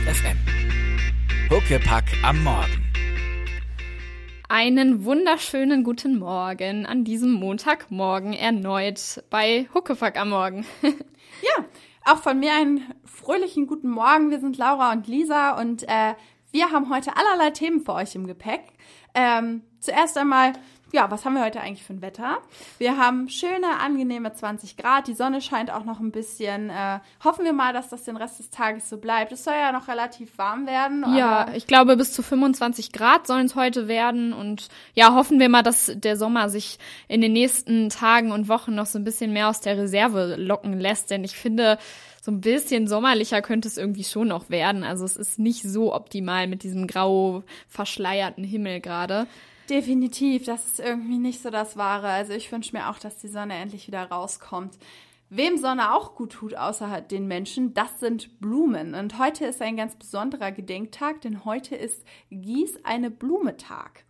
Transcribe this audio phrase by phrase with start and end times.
[0.00, 0.38] Detektor FM.
[1.50, 2.84] Huckepack am Morgen.
[4.48, 10.66] Einen wunderschönen guten Morgen an diesem Montagmorgen erneut bei Huckepack am Morgen.
[10.82, 11.64] ja,
[12.04, 14.30] auch von mir einen fröhlichen guten Morgen.
[14.30, 16.14] Wir sind Laura und Lisa und äh,
[16.50, 18.62] wir haben heute allerlei Themen für euch im Gepäck.
[19.14, 20.52] Ähm, zuerst einmal
[20.92, 22.38] ja, was haben wir heute eigentlich für ein Wetter?
[22.78, 25.06] Wir haben schöne, angenehme 20 Grad.
[25.06, 26.70] Die Sonne scheint auch noch ein bisschen.
[26.70, 29.32] Äh, hoffen wir mal, dass das den Rest des Tages so bleibt.
[29.32, 31.04] Es soll ja noch relativ warm werden.
[31.16, 34.32] Ja, ich glaube, bis zu 25 Grad sollen es heute werden.
[34.32, 38.74] Und ja, hoffen wir mal, dass der Sommer sich in den nächsten Tagen und Wochen
[38.74, 41.10] noch so ein bisschen mehr aus der Reserve locken lässt.
[41.10, 41.78] Denn ich finde,
[42.20, 44.84] so ein bisschen sommerlicher könnte es irgendwie schon noch werden.
[44.84, 49.26] Also es ist nicht so optimal mit diesem grau verschleierten Himmel gerade.
[49.70, 52.08] Definitiv, das ist irgendwie nicht so das Wahre.
[52.08, 54.76] Also ich wünsche mir auch, dass die Sonne endlich wieder rauskommt.
[55.28, 58.96] Wem Sonne auch gut tut, außer den Menschen, das sind Blumen.
[58.96, 64.04] Und heute ist ein ganz besonderer Gedenktag, denn heute ist Gieß eine Blume Tag.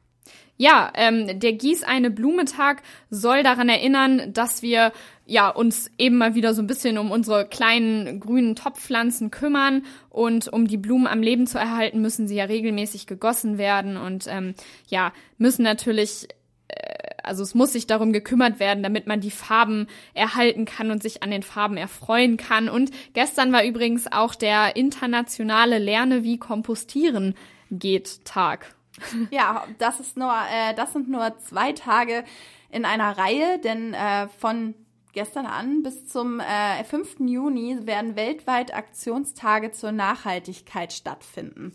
[0.57, 4.93] Ja, ähm, der Gieß eine Blumetag soll daran erinnern, dass wir
[5.31, 10.49] ja uns eben mal wieder so ein bisschen um unsere kleinen grünen Topfpflanzen kümmern und
[10.49, 14.55] um die Blumen am Leben zu erhalten, müssen sie ja regelmäßig gegossen werden und ähm,
[14.89, 16.27] ja müssen natürlich
[16.67, 21.01] äh, also es muss sich darum gekümmert werden, damit man die Farben erhalten kann und
[21.01, 22.69] sich an den Farben erfreuen kann.
[22.69, 27.35] Und gestern war übrigens auch der internationale Lerne wie kompostieren
[27.71, 28.75] geht Tag.
[29.31, 32.25] Ja, das ist nur, äh, das sind nur zwei Tage
[32.71, 34.75] in einer Reihe, denn äh, von
[35.13, 37.21] gestern an bis zum äh, 5.
[37.21, 41.73] Juni werden weltweit Aktionstage zur Nachhaltigkeit stattfinden.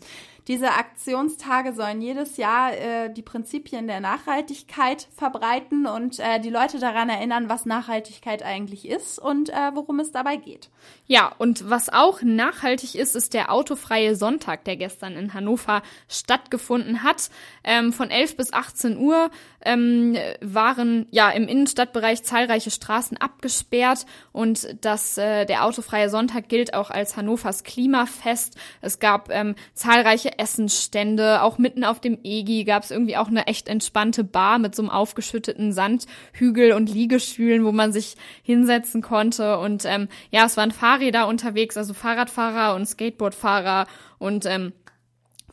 [0.48, 6.78] Diese Aktionstage sollen jedes Jahr äh, die Prinzipien der Nachhaltigkeit verbreiten und äh, die Leute
[6.78, 10.70] daran erinnern, was Nachhaltigkeit eigentlich ist und äh, worum es dabei geht.
[11.08, 17.02] Ja, und was auch nachhaltig ist, ist der autofreie Sonntag, der gestern in Hannover stattgefunden
[17.02, 17.28] hat.
[17.64, 19.30] Ähm, von 11 bis 18 Uhr
[19.62, 26.72] ähm, waren ja im Innenstadtbereich zahlreiche Straßen abgesperrt und das, äh, der autofreie Sonntag gilt
[26.72, 28.56] auch als Hannovers Klimafest.
[28.80, 31.42] Es gab ähm, zahlreiche Essenstände.
[31.42, 34.82] Auch mitten auf dem EGI gab es irgendwie auch eine echt entspannte Bar mit so
[34.82, 39.58] einem aufgeschütteten Sandhügel und Liegestühlen, wo man sich hinsetzen konnte.
[39.58, 43.86] Und ähm, ja, es waren Fahrräder unterwegs, also Fahrradfahrer und Skateboardfahrer
[44.18, 44.72] und ähm,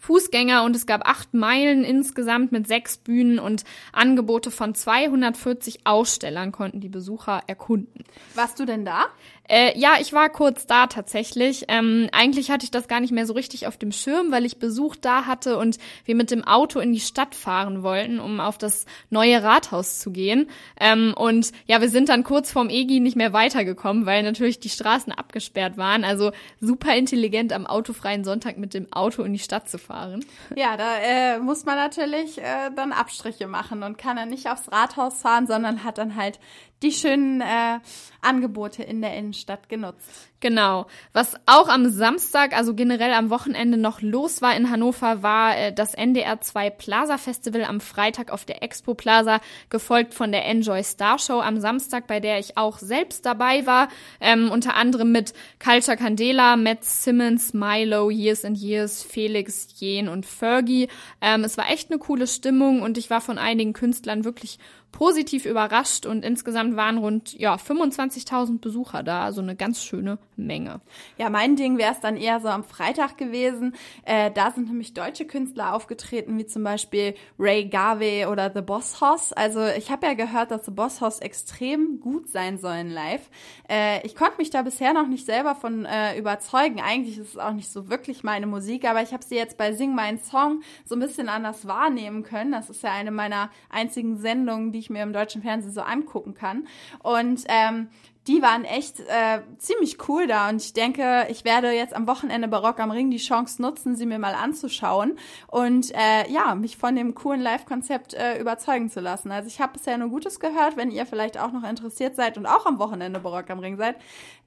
[0.04, 3.64] Fußgänger und es gab acht Meilen insgesamt mit sechs Bühnen und
[3.94, 8.04] Angebote von 240 Ausstellern konnten die Besucher erkunden.
[8.36, 9.06] Warst du denn da?
[9.50, 11.66] Äh, ja, ich war kurz da tatsächlich.
[11.68, 14.58] Ähm, eigentlich hatte ich das gar nicht mehr so richtig auf dem Schirm, weil ich
[14.58, 18.58] Besuch da hatte und wir mit dem Auto in die Stadt fahren wollten, um auf
[18.58, 20.50] das neue Rathaus zu gehen.
[20.80, 24.70] Ähm, und ja, wir sind dann kurz vorm EGI nicht mehr weitergekommen, weil natürlich die
[24.70, 26.06] Straßen abgesperrt waren.
[26.06, 30.24] Also super intelligent am autofreien Sonntag mit dem Auto in die Stadt zu fahren.
[30.56, 34.72] Ja, da äh, muss man natürlich äh, dann Abstriche machen und kann dann nicht aufs
[34.72, 36.40] Rathaus fahren, sondern hat dann halt
[36.84, 37.80] die schönen äh,
[38.22, 40.30] Angebote in der Innenstadt genutzt.
[40.40, 40.88] Genau.
[41.14, 45.74] Was auch am Samstag, also generell am Wochenende noch los war in Hannover, war äh,
[45.74, 49.40] das NDR 2 Plaza Festival am Freitag auf der Expo Plaza,
[49.70, 53.88] gefolgt von der Enjoy Star Show am Samstag, bei der ich auch selbst dabei war,
[54.20, 55.34] ähm, unter anderem mit
[55.64, 60.90] Culture Candela, Matt Simmons, Milo, Years and Years, Felix, Jen und Fergie.
[61.22, 64.60] Ähm, es war echt eine coole Stimmung und ich war von einigen Künstlern wirklich
[64.94, 70.81] positiv überrascht und insgesamt waren rund ja 25.000 Besucher da, also eine ganz schöne Menge.
[71.18, 73.76] Ja, mein Ding wäre es dann eher so am Freitag gewesen.
[74.06, 79.02] Äh, da sind nämlich deutsche Künstler aufgetreten, wie zum Beispiel Ray Garvey oder The Boss
[79.02, 79.34] Hoss.
[79.34, 83.30] Also ich habe ja gehört, dass The Boss Hoss extrem gut sein sollen live.
[83.68, 86.80] Äh, ich konnte mich da bisher noch nicht selber von äh, überzeugen.
[86.80, 89.74] Eigentlich ist es auch nicht so wirklich meine Musik, aber ich habe sie jetzt bei
[89.74, 92.52] Sing Mein Song so ein bisschen anders wahrnehmen können.
[92.52, 96.34] Das ist ja eine meiner einzigen Sendungen, die ich mir im deutschen Fernsehen so angucken
[96.34, 96.68] kann.
[97.02, 97.90] Und ähm,
[98.28, 102.47] die waren echt äh, ziemlich cool da und ich denke, ich werde jetzt am Wochenende
[102.47, 106.78] bei Rock am Ring die Chance nutzen, sie mir mal anzuschauen und äh, ja, mich
[106.78, 109.32] von dem coolen Live-Konzept äh, überzeugen zu lassen.
[109.32, 112.46] Also ich habe bisher nur Gutes gehört, wenn ihr vielleicht auch noch interessiert seid und
[112.46, 113.97] auch am Wochenende bei Rock am Ring seid,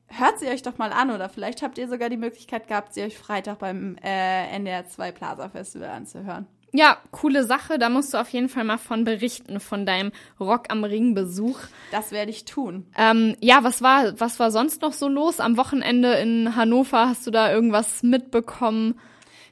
[0.09, 3.03] hört sie euch doch mal an oder vielleicht habt ihr sogar die Möglichkeit gehabt, sie
[3.03, 6.47] euch Freitag beim äh, NDR 2 Plaza Festival anzuhören.
[6.73, 7.79] Ja, coole Sache.
[7.79, 11.59] Da musst du auf jeden Fall mal von berichten, von deinem Rock am Ring Besuch.
[11.91, 12.87] Das werde ich tun.
[12.97, 15.41] Ähm, ja, was war, was war sonst noch so los?
[15.41, 18.99] Am Wochenende in Hannover hast du da irgendwas mitbekommen?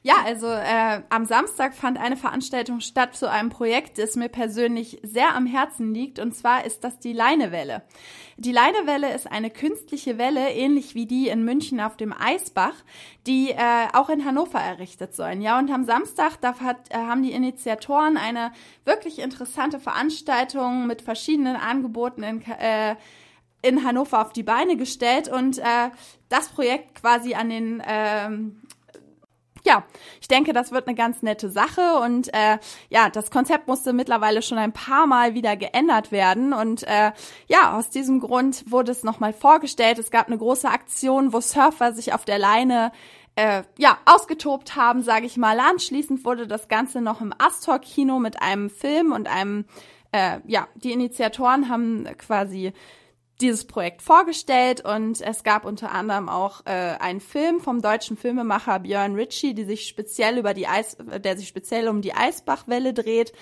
[0.05, 4.99] Ja, also äh, am Samstag fand eine Veranstaltung statt zu einem Projekt, das mir persönlich
[5.01, 6.19] sehr am Herzen liegt.
[6.19, 7.81] Und zwar ist das die Leinewelle.
[8.37, 12.75] Die Leinewelle ist eine künstliche Welle, ähnlich wie die in München auf dem Eisbach,
[13.25, 15.41] die äh, auch in Hannover errichtet sollen.
[15.41, 18.51] Ja, und am Samstag da hat, äh, haben die Initiatoren eine
[18.83, 22.95] wirklich interessante Veranstaltung mit verschiedenen Angeboten in, äh,
[23.63, 25.89] in Hannover auf die Beine gestellt und äh,
[26.29, 28.61] das Projekt quasi an den ähm,
[29.65, 29.83] ja,
[30.21, 32.59] ich denke, das wird eine ganz nette Sache und äh,
[32.89, 37.11] ja, das Konzept musste mittlerweile schon ein paar Mal wieder geändert werden und äh,
[37.47, 39.97] ja, aus diesem Grund wurde es nochmal vorgestellt.
[39.97, 42.91] Es gab eine große Aktion, wo Surfer sich auf der Leine
[43.35, 45.59] äh, ja, ausgetobt haben, sage ich mal.
[45.59, 49.65] Anschließend wurde das Ganze noch im Astor-Kino mit einem Film und einem,
[50.11, 52.71] äh, ja, die Initiatoren haben quasi
[53.41, 58.79] dieses Projekt vorgestellt und es gab unter anderem auch äh, einen Film vom deutschen Filmemacher
[58.79, 63.33] Björn Ritchie, die sich speziell über die Eis, der sich speziell um die Eisbachwelle dreht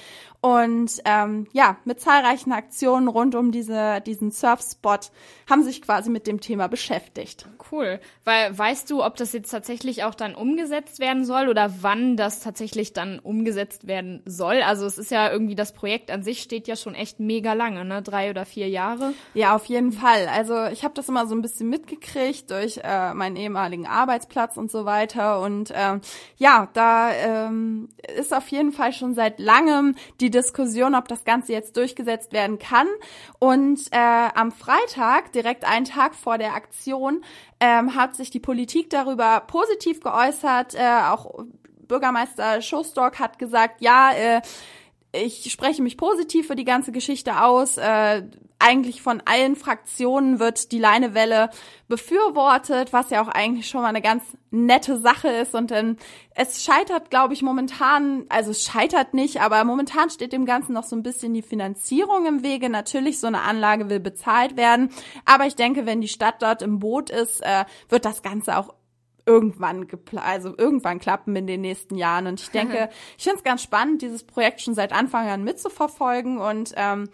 [0.44, 5.10] und ähm, ja, mit zahlreichen Aktionen rund um diese, diesen Surfspot
[5.50, 7.48] haben sich quasi mit dem Thema beschäftigt.
[7.72, 8.02] Cool.
[8.26, 12.42] Weil weißt du, ob das jetzt tatsächlich auch dann umgesetzt werden soll oder wann das
[12.42, 14.62] tatsächlich dann umgesetzt werden soll?
[14.64, 17.86] Also es ist ja irgendwie, das Projekt an sich steht ja schon echt mega lange,
[17.86, 18.02] ne?
[18.02, 19.14] Drei oder vier Jahre.
[19.34, 20.28] Ja, auf jeden Fall.
[20.28, 24.72] Also ich habe das immer so ein bisschen mitgekriegt durch äh, meinen ehemaligen Arbeitsplatz und
[24.72, 25.42] so weiter.
[25.42, 26.02] Und ähm,
[26.38, 31.54] ja, da ähm, ist auf jeden Fall schon seit langem die Diskussion, ob das Ganze
[31.54, 32.88] jetzt durchgesetzt werden kann.
[33.40, 37.24] Und äh, am Freitag, direkt einen Tag vor der Aktion,
[37.60, 40.76] ähm, hat sich die Politik darüber positiv geäußert.
[40.76, 41.46] Äh, auch
[41.88, 44.42] Bürgermeister Schostork hat gesagt, ja, äh,
[45.14, 47.78] ich spreche mich positiv für die ganze Geschichte aus.
[47.78, 48.24] Äh,
[48.64, 51.50] eigentlich von allen Fraktionen wird die Leinewelle
[51.90, 55.54] befürwortet, was ja auch eigentlich schon mal eine ganz nette Sache ist.
[55.54, 55.98] Und ähm,
[56.34, 60.86] es scheitert, glaube ich, momentan, also es scheitert nicht, aber momentan steht dem Ganzen noch
[60.86, 62.70] so ein bisschen die Finanzierung im Wege.
[62.70, 64.90] Natürlich, so eine Anlage will bezahlt werden.
[65.26, 68.74] Aber ich denke, wenn die Stadt dort im Boot ist, äh, wird das Ganze auch
[69.26, 72.28] irgendwann also irgendwann klappen in den nächsten Jahren.
[72.28, 76.38] Und ich denke, ich finde es ganz spannend, dieses Projekt schon seit Anfang an mitzuverfolgen
[76.38, 77.10] und ähm,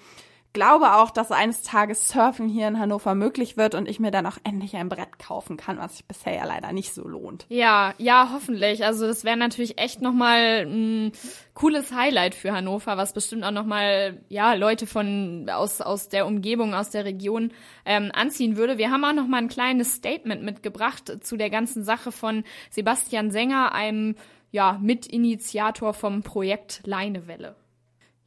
[0.53, 4.25] glaube auch, dass eines Tages Surfen hier in Hannover möglich wird und ich mir dann
[4.25, 7.45] auch endlich ein Brett kaufen kann, was sich bisher ja leider nicht so lohnt.
[7.49, 8.83] Ja, ja, hoffentlich.
[8.85, 11.11] Also das wäre natürlich echt nochmal ein
[11.53, 16.73] cooles Highlight für Hannover, was bestimmt auch nochmal, ja, Leute von aus, aus der Umgebung,
[16.73, 17.51] aus der Region
[17.85, 18.77] ähm, anziehen würde.
[18.77, 23.73] Wir haben auch nochmal ein kleines Statement mitgebracht zu der ganzen Sache von Sebastian Sänger,
[23.73, 24.15] einem
[24.51, 27.55] ja, Mitinitiator vom Projekt Leinewelle.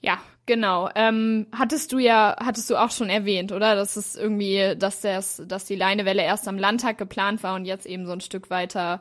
[0.03, 0.91] Ja, genau.
[0.95, 3.77] Ähm, hattest du ja, hattest du auch schon erwähnt, oder?
[3.77, 7.87] Dass es irgendwie, dass das, dass die Leinewelle erst am Landtag geplant war und jetzt
[7.87, 9.01] eben so ein Stück weiter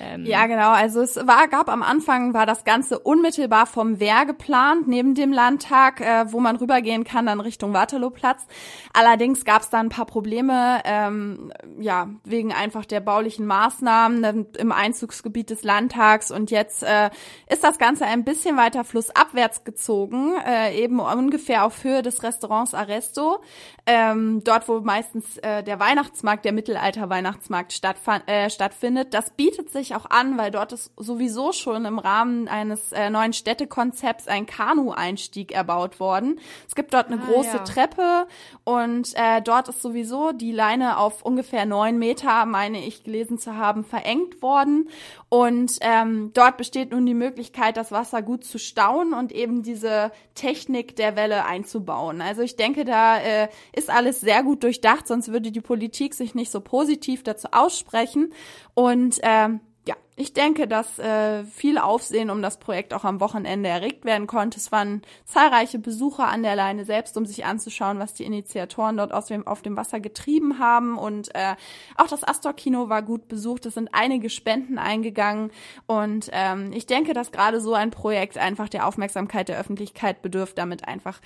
[0.00, 0.70] ähm ja, genau.
[0.70, 5.32] Also es war, gab am Anfang war das Ganze unmittelbar vom Wehr geplant, neben dem
[5.32, 8.46] Landtag, äh, wo man rübergehen kann, dann Richtung Waterlooplatz.
[8.92, 14.72] Allerdings gab es da ein paar Probleme, ähm, ja, wegen einfach der baulichen Maßnahmen im
[14.72, 16.30] Einzugsgebiet des Landtags.
[16.30, 17.10] Und jetzt äh,
[17.48, 22.74] ist das Ganze ein bisschen weiter flussabwärts gezogen, äh, eben ungefähr auf Höhe des Restaurants
[22.74, 23.42] Arresto,
[23.86, 27.80] ähm, dort wo meistens äh, der Weihnachtsmarkt, der Mittelalter-Weihnachtsmarkt
[28.26, 29.14] äh, stattfindet.
[29.14, 33.10] Das bietet sich sich auch an, weil dort ist sowieso schon im Rahmen eines äh,
[33.10, 36.40] neuen Städtekonzepts ein Kanu-Einstieg erbaut worden.
[36.66, 37.64] Es gibt dort eine ah, große ja.
[37.64, 38.26] Treppe
[38.64, 43.56] und äh, dort ist sowieso die Leine auf ungefähr neun Meter, meine ich gelesen zu
[43.56, 44.88] haben, verengt worden.
[45.34, 50.12] Und ähm, dort besteht nun die Möglichkeit, das Wasser gut zu stauen und eben diese
[50.36, 52.22] Technik der Welle einzubauen.
[52.22, 56.36] Also ich denke, da äh, ist alles sehr gut durchdacht, sonst würde die Politik sich
[56.36, 58.32] nicht so positiv dazu aussprechen.
[58.74, 63.68] Und ähm, ja, ich denke, dass äh, viel Aufsehen um das Projekt auch am Wochenende
[63.68, 64.58] erregt werden konnte.
[64.58, 69.12] Es waren zahlreiche Besucher an der Leine selbst, um sich anzuschauen, was die Initiatoren dort
[69.12, 70.98] aus dem, auf dem Wasser getrieben haben.
[70.98, 71.56] Und äh,
[71.96, 73.66] auch das Astor-Kino war gut besucht.
[73.66, 75.50] Es sind einige Spenden eingegangen.
[75.86, 80.58] Und ähm, ich denke, dass gerade so ein Projekt einfach der Aufmerksamkeit der Öffentlichkeit bedürft,
[80.58, 81.20] damit einfach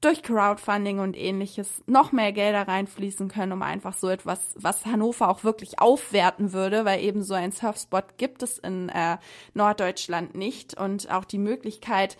[0.00, 5.28] durch Crowdfunding und ähnliches noch mehr Gelder reinfließen können, um einfach so etwas, was Hannover
[5.28, 9.18] auch wirklich aufwerten würde, weil eben so ein Surfspot gibt es in äh,
[9.54, 10.78] Norddeutschland nicht.
[10.78, 12.16] Und auch die Möglichkeit,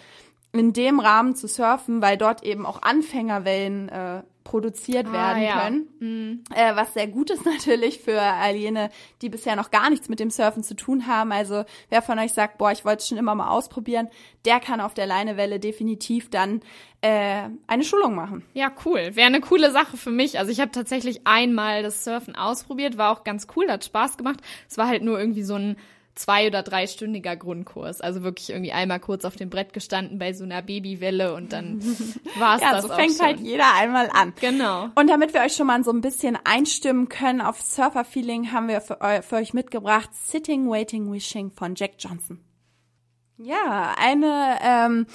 [0.52, 5.60] in dem Rahmen zu surfen, weil dort eben auch Anfängerwellen äh, produziert ah, werden ja.
[5.60, 5.88] können.
[6.00, 6.44] Mhm.
[6.54, 8.88] Äh, was sehr gut ist natürlich für all jene,
[9.20, 11.32] die bisher noch gar nichts mit dem Surfen zu tun haben.
[11.32, 14.08] Also wer von euch sagt, boah, ich wollte es schon immer mal ausprobieren,
[14.46, 16.62] der kann auf der Leinewelle definitiv dann
[17.02, 18.42] äh, eine Schulung machen.
[18.54, 19.10] Ja, cool.
[19.14, 20.38] Wäre eine coole Sache für mich.
[20.38, 24.40] Also ich habe tatsächlich einmal das Surfen ausprobiert, war auch ganz cool, hat Spaß gemacht.
[24.66, 25.76] Es war halt nur irgendwie so ein
[26.18, 28.00] zwei- oder dreistündiger Grundkurs.
[28.00, 31.80] Also wirklich irgendwie einmal kurz auf dem Brett gestanden bei so einer Babywelle und dann
[32.38, 33.26] war es Ja, das so fängt schon.
[33.26, 34.32] halt jeder einmal an.
[34.40, 34.88] Genau.
[34.94, 38.80] Und damit wir euch schon mal so ein bisschen einstimmen können auf Surfer-Feeling, haben wir
[38.80, 42.40] für, für euch mitgebracht Sitting, Waiting, Wishing von Jack Johnson.
[43.38, 45.06] Ja, eine, ähm,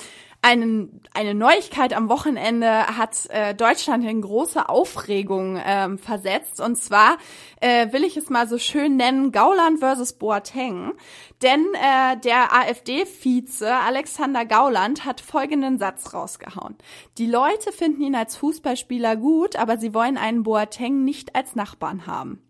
[0.44, 6.60] eine, eine Neuigkeit am Wochenende hat äh, Deutschland in große Aufregung ähm, versetzt.
[6.60, 7.18] Und zwar
[7.62, 10.92] äh, will ich es mal so schön nennen, Gauland versus Boateng.
[11.42, 16.76] Denn äh, der AfD-Vize Alexander Gauland hat folgenden Satz rausgehauen.
[17.18, 22.06] Die Leute finden ihn als Fußballspieler gut, aber sie wollen einen Boateng nicht als Nachbarn
[22.06, 22.42] haben.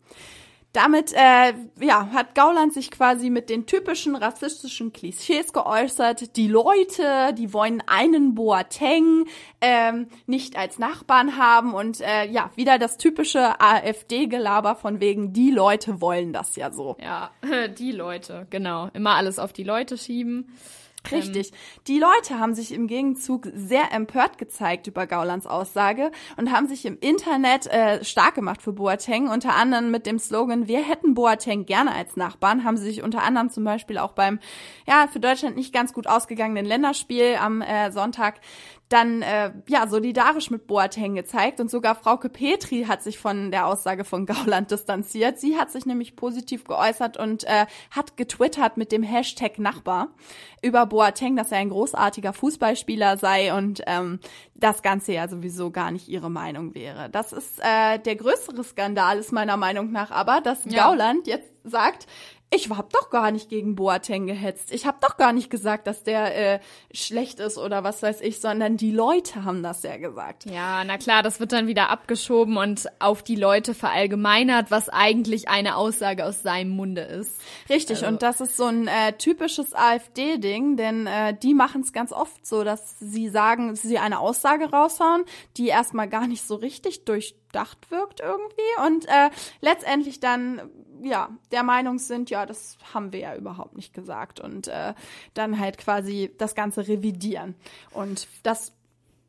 [0.74, 6.36] Damit äh, ja, hat Gauland sich quasi mit den typischen rassistischen Klischees geäußert.
[6.36, 9.26] Die Leute, die wollen einen Boateng
[9.62, 15.52] ähm, nicht als Nachbarn haben und äh, ja, wieder das typische AfD-Gelaber von wegen, die
[15.52, 16.98] Leute wollen das ja so.
[17.00, 17.30] Ja,
[17.78, 18.90] die Leute, genau.
[18.94, 20.52] Immer alles auf die Leute schieben.
[21.12, 21.52] Richtig.
[21.88, 26.86] Die Leute haben sich im Gegenzug sehr empört gezeigt über Gaulands Aussage und haben sich
[26.86, 31.66] im Internet äh, stark gemacht für Boateng, unter anderem mit dem Slogan, wir hätten Boateng
[31.66, 34.40] gerne als Nachbarn, haben sie sich unter anderem zum Beispiel auch beim,
[34.88, 38.40] ja, für Deutschland nicht ganz gut ausgegangenen Länderspiel am äh, Sonntag
[38.90, 43.66] dann äh, ja solidarisch mit Boateng gezeigt und sogar Frauke Petri hat sich von der
[43.66, 45.40] Aussage von Gauland distanziert.
[45.40, 50.10] Sie hat sich nämlich positiv geäußert und äh, hat getwittert mit dem Hashtag Nachbar
[50.62, 54.20] über Boateng, dass er ein großartiger Fußballspieler sei und ähm,
[54.56, 57.10] das Ganze ja sowieso gar nicht ihre Meinung wäre.
[57.10, 60.88] Das ist äh, der größere Skandal ist meiner Meinung nach aber, dass Ja.
[60.90, 62.08] Gauland jetzt sagt,
[62.56, 64.72] ich hab doch gar nicht gegen Boateng gehetzt.
[64.72, 66.60] Ich hab doch gar nicht gesagt, dass der äh,
[66.94, 70.46] schlecht ist oder was weiß ich, sondern die Leute haben das ja gesagt.
[70.46, 75.50] Ja, na klar, das wird dann wieder abgeschoben und auf die Leute verallgemeinert, was eigentlich
[75.50, 77.42] eine Aussage aus seinem Munde ist.
[77.70, 81.92] Richtig, Also- und das ist so ein äh, typisches AfD-Ding, denn äh, die machen es
[81.92, 85.24] ganz oft so, dass sie sagen, dass sie eine Aussage raushauen,
[85.58, 89.30] die erstmal gar nicht so richtig durchdacht wirkt irgendwie und äh,
[89.62, 90.62] letztendlich dann
[91.06, 94.94] ja der Meinung sind, ja, das haben wir ja überhaupt nicht gesagt und äh,
[95.34, 97.56] dann halt quasi das Ganze revidieren
[97.92, 98.74] und das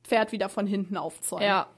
[0.05, 1.47] Pferd wieder von hinten aufzäumen.
[1.47, 1.69] Ja.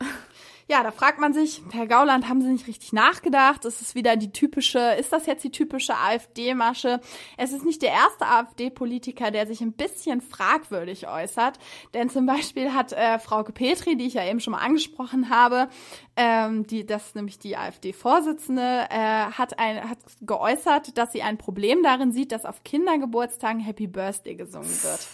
[0.68, 3.64] Ja, da fragt man sich, Herr Gauland, haben Sie nicht richtig nachgedacht?
[3.64, 7.00] Ist es wieder die typische, ist das jetzt die typische AfD-Masche?
[7.36, 11.60] Es ist nicht der erste AfD-Politiker, der sich ein bisschen fragwürdig äußert.
[11.94, 15.68] Denn zum Beispiel hat äh, Frauke Petri, die ich ja eben schon mal angesprochen habe,
[16.16, 21.38] ähm, die, das ist nämlich die AfD-Vorsitzende, äh, hat, ein, hat geäußert, dass sie ein
[21.38, 25.06] Problem darin sieht, dass auf Kindergeburtstagen Happy Birthday gesungen wird.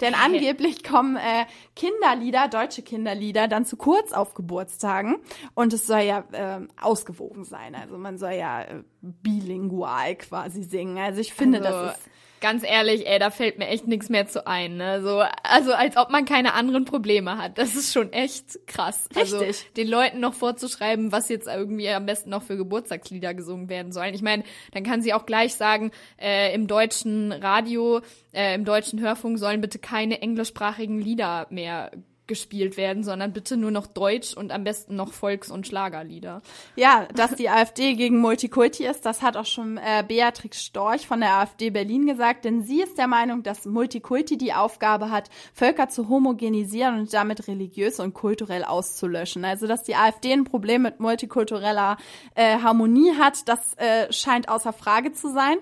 [0.00, 1.46] Denn angeblich kommen äh,
[1.76, 5.16] Kinderlieder, deutsche Kinderlieder, dann zu kurz auf Geburtstagen
[5.54, 7.74] und es soll ja äh, ausgewogen sein.
[7.74, 10.98] Also man soll ja äh, bilingual quasi singen.
[10.98, 12.10] Also ich finde, Also, das ist
[12.44, 14.76] ganz ehrlich, ey, da fällt mir echt nichts mehr zu ein.
[14.76, 15.00] Ne?
[15.00, 17.56] So, also als ob man keine anderen Probleme hat.
[17.56, 19.08] Das ist schon echt krass.
[19.16, 19.72] Also Richtig.
[19.78, 24.12] den Leuten noch vorzuschreiben, was jetzt irgendwie am besten noch für Geburtstagslieder gesungen werden sollen.
[24.12, 28.02] Ich meine, dann kann sie auch gleich sagen, äh, im deutschen Radio,
[28.34, 31.92] äh, im deutschen Hörfunk sollen bitte keine englischsprachigen Lieder mehr
[32.26, 36.40] gespielt werden, sondern bitte nur noch Deutsch und am besten noch Volks- und Schlagerlieder.
[36.76, 41.20] Ja, dass die AfD gegen Multikulti ist, das hat auch schon äh, Beatrix Storch von
[41.20, 45.88] der AfD Berlin gesagt, denn sie ist der Meinung, dass Multikulti die Aufgabe hat, Völker
[45.88, 49.44] zu homogenisieren und damit religiös und kulturell auszulöschen.
[49.44, 51.98] Also, dass die AfD ein Problem mit multikultureller
[52.34, 55.56] äh, Harmonie hat, das äh, scheint außer Frage zu sein.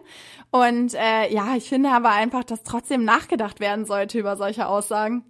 [0.50, 5.24] Und äh, ja, ich finde aber einfach, dass trotzdem nachgedacht werden sollte über solche Aussagen.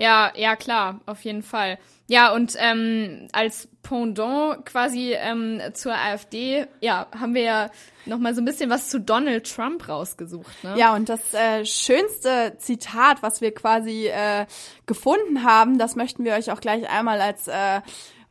[0.00, 1.78] Ja, ja, klar, auf jeden Fall.
[2.08, 7.70] Ja, und ähm, als Pendant quasi ähm, zur AfD, ja, haben wir ja
[8.06, 10.74] noch mal so ein bisschen was zu Donald Trump rausgesucht, ne?
[10.78, 14.46] Ja, und das äh, schönste Zitat, was wir quasi äh,
[14.86, 17.82] gefunden haben, das möchten wir euch auch gleich einmal als äh,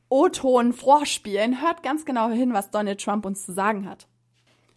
[0.10, 1.62] O-Ton vorspielen.
[1.62, 4.08] Hört ganz genau hin, was Donald Trump uns zu sagen hat.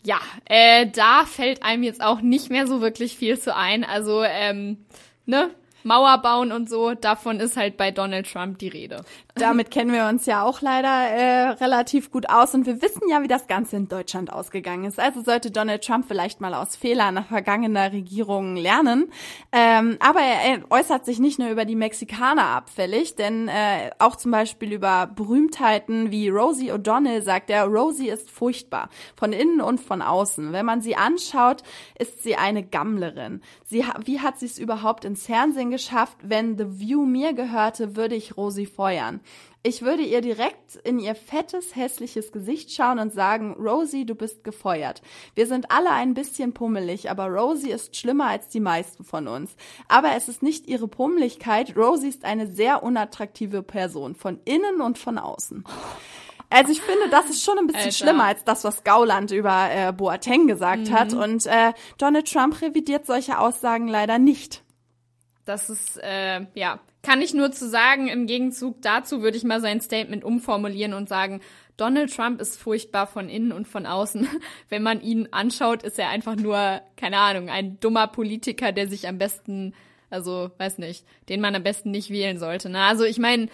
[0.05, 3.83] Ja, äh, da fällt einem jetzt auch nicht mehr so wirklich viel zu ein.
[3.83, 4.85] Also, ähm,
[5.25, 5.51] ne?
[5.85, 9.05] Mauer bauen und so, davon ist halt bei Donald Trump die Rede.
[9.35, 13.23] Damit kennen wir uns ja auch leider äh, relativ gut aus und wir wissen ja,
[13.23, 15.01] wie das Ganze in Deutschland ausgegangen ist.
[15.01, 19.11] Also sollte Donald Trump vielleicht mal aus Fehlern vergangener Regierungen lernen.
[19.51, 24.17] Ähm, aber er, er äußert sich nicht nur über die Mexikaner abfällig, denn äh, auch
[24.17, 29.81] zum Beispiel über Berühmtheiten wie Rosie O'Donnell sagt er, Rosie ist furchtbar, von innen und
[29.81, 30.53] von außen.
[30.53, 31.63] Wenn man sie anschaut,
[31.99, 33.41] ist sie eine Gammlerin.
[33.65, 38.15] Sie, wie hat sie es überhaupt ins Fernsehen geschafft, wenn The View mir gehörte, würde
[38.15, 39.21] ich Rosi feuern.
[39.65, 44.43] Ich würde ihr direkt in ihr fettes, hässliches Gesicht schauen und sagen, Rosie, du bist
[44.43, 45.03] gefeuert.
[45.37, 49.55] Wir sind alle ein bisschen pummelig, aber Rosie ist schlimmer als die meisten von uns.
[49.87, 51.77] Aber es ist nicht ihre Pummeligkeit.
[51.77, 55.63] Rosie ist eine sehr unattraktive Person, von innen und von außen.
[56.51, 57.93] Also ich finde, das ist schon ein bisschen Alter.
[57.93, 60.93] schlimmer als das, was Gauland über äh, Boateng gesagt Mhm.
[60.93, 61.15] hat.
[61.15, 64.65] Und äh, Donald Trump revidiert solche Aussagen leider nicht.
[65.45, 68.09] Das ist, äh, ja, kann ich nur zu sagen.
[68.09, 71.41] Im Gegenzug dazu würde ich mal sein Statement umformulieren und sagen,
[71.77, 74.29] Donald Trump ist furchtbar von innen und von außen.
[74.69, 79.09] Wenn man ihn anschaut, ist er einfach nur, keine Ahnung, ein dummer Politiker, der sich
[79.09, 79.75] am besten,
[80.11, 82.69] also, weiß nicht, den man am besten nicht wählen sollte.
[82.69, 82.81] Ne?
[82.81, 83.49] Also ich meine,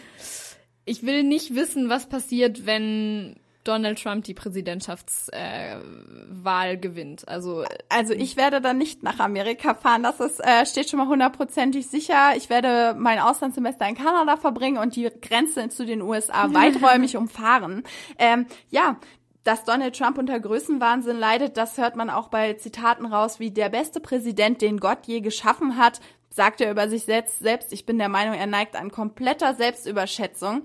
[0.85, 3.37] ich will nicht wissen, was passiert, wenn
[3.68, 7.28] Donald Trump die Präsidentschaftswahl äh, gewinnt.
[7.28, 11.08] Also Also ich werde dann nicht nach Amerika fahren, das ist, äh, steht schon mal
[11.08, 12.34] hundertprozentig sicher.
[12.37, 17.82] Ich werde mein Auslandssemester in Kanada verbringen und die Grenze zu den USA weiträumig umfahren.
[18.18, 18.96] Ähm, ja,
[19.44, 23.70] dass Donald Trump unter Größenwahnsinn leidet, das hört man auch bei Zitaten raus, wie der
[23.70, 26.00] beste Präsident, den Gott je geschaffen hat,
[26.38, 27.73] sagt er über sich selbst, selbst.
[27.73, 30.62] Ich bin der Meinung, er neigt an kompletter Selbstüberschätzung.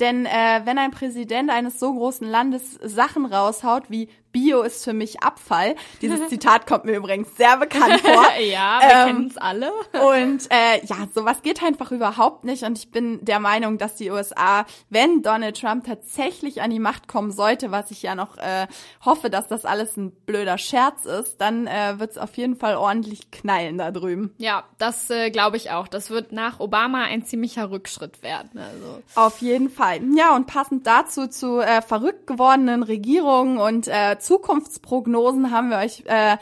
[0.00, 4.92] Denn äh, wenn ein Präsident eines so großen Landes Sachen raushaut wie Bio ist für
[4.92, 8.24] mich Abfall, dieses Zitat kommt mir übrigens sehr bekannt vor.
[8.40, 9.70] ja, wir Ähm, kennen es alle.
[9.92, 12.62] Und äh, ja, sowas geht einfach überhaupt nicht.
[12.64, 17.08] Und ich bin der Meinung, dass die USA, wenn Donald Trump tatsächlich an die Macht
[17.08, 18.66] kommen sollte, was ich ja noch äh,
[19.04, 22.76] hoffe, dass das alles ein blöder Scherz ist, dann äh, wird es auf jeden Fall
[22.76, 24.34] ordentlich knallen da drüben.
[24.38, 25.88] Ja, das äh, glaube ich auch.
[25.88, 28.50] Das wird nach Obama ein ziemlicher Rückschritt werden.
[28.58, 29.02] Also.
[29.14, 30.00] Auf jeden Fall.
[30.16, 36.04] Ja, und passend dazu zu äh, verrückt gewordenen Regierungen und äh, Zukunftsprognosen haben wir euch
[36.06, 36.36] äh,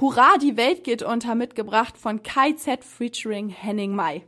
[0.00, 4.24] Hurra, die Welt geht unter mitgebracht von Kai Z featuring Henning Mai.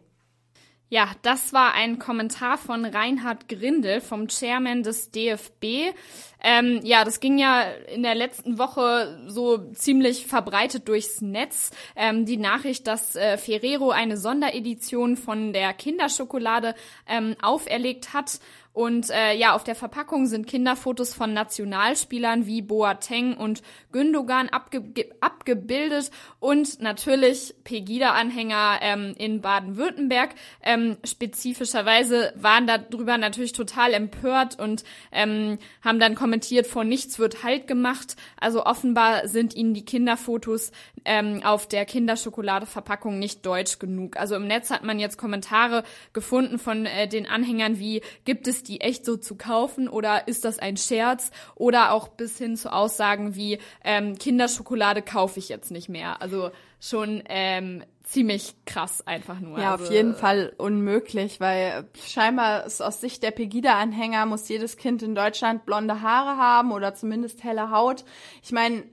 [0.91, 5.93] Ja, das war ein Kommentar von Reinhard Grindel vom Chairman des DFB.
[6.41, 11.73] Ähm, ja, das ging ja in der letzten Woche so ziemlich verbreitet durchs Netz.
[11.97, 16.77] Ähm, die Nachricht, dass äh, Ferrero eine Sonderedition von der Kinderschokolade
[17.09, 18.39] ähm, auferlegt hat.
[18.75, 24.83] Und äh, ja, auf der Verpackung sind Kinderfotos von Nationalspielern wie Boateng und Gündogan abge
[25.21, 26.11] abgebildet
[26.41, 30.35] und natürlich Pegida-Anhänger ähm, in Baden-Württemberg.
[30.61, 34.83] Ähm, spezifischerweise waren darüber natürlich total empört und
[35.13, 38.17] ähm, haben dann kommentiert, vor nichts wird Halt gemacht.
[38.41, 40.73] Also offenbar sind ihnen die Kinderfotos
[41.05, 44.17] ähm, auf der Kinderschokoladeverpackung nicht deutsch genug.
[44.17, 48.64] Also im Netz hat man jetzt Kommentare gefunden von äh, den Anhängern wie, gibt es
[48.69, 51.31] die echt so zu kaufen oder ist das ein Scherz?
[51.55, 56.21] Oder auch bis hin zu Aussagen wie, ähm, Kinderschokolade kaufe ich jetzt nicht mehr.
[56.23, 56.51] Also
[56.81, 59.59] schon ähm, ziemlich krass einfach nur.
[59.59, 64.77] Ja, also, auf jeden Fall unmöglich, weil scheinbar ist aus Sicht der Pegida-Anhänger muss jedes
[64.77, 68.05] Kind in Deutschland blonde Haare haben oder zumindest helle Haut.
[68.43, 68.85] Ich meine,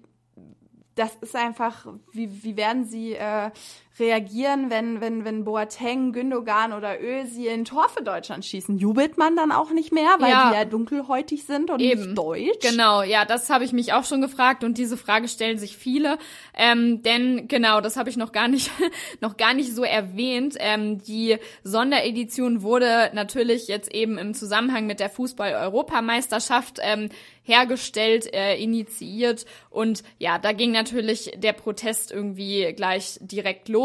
[0.95, 3.51] das ist einfach, wie, wie werden sie äh,
[3.99, 8.77] reagieren, wenn, wenn, wenn Boateng, Gündogan oder Özil ein Tor für Deutschland schießen?
[8.77, 10.49] Jubelt man dann auch nicht mehr, weil Ja.
[10.49, 12.01] die ja dunkelhäutig sind und Eben.
[12.01, 12.59] nicht deutsch?
[12.69, 16.17] Genau, ja, das habe ich mich auch schon gefragt und diese Frage stellen sich viele,
[16.57, 18.71] ähm, denn genau, das habe ich noch gar nicht
[19.21, 20.55] noch gar nicht so erwähnt.
[20.59, 27.09] Ähm, die Sonderedition wurde natürlich jetzt eben im Zusammenhang mit der Fußball-Europameisterschaft ähm,
[27.43, 33.80] hergestellt, äh, initiiert und ja, da ging natürlich der Protest irgendwie gleich direkt los.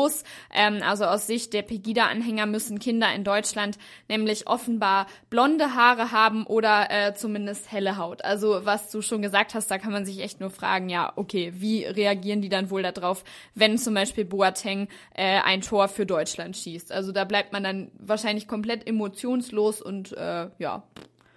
[0.53, 3.79] Ähm, also aus Sicht der Pegida-Anhänger müssen Kinder in Deutschland
[4.09, 8.25] nämlich offenbar blonde Haare haben oder äh, zumindest helle Haut.
[8.25, 11.53] Also was du schon gesagt hast, da kann man sich echt nur fragen, ja, okay,
[11.57, 16.57] wie reagieren die dann wohl darauf, wenn zum Beispiel Boateng äh, ein Tor für Deutschland
[16.57, 16.93] schießt?
[16.93, 20.83] Also da bleibt man dann wahrscheinlich komplett emotionslos und äh, ja,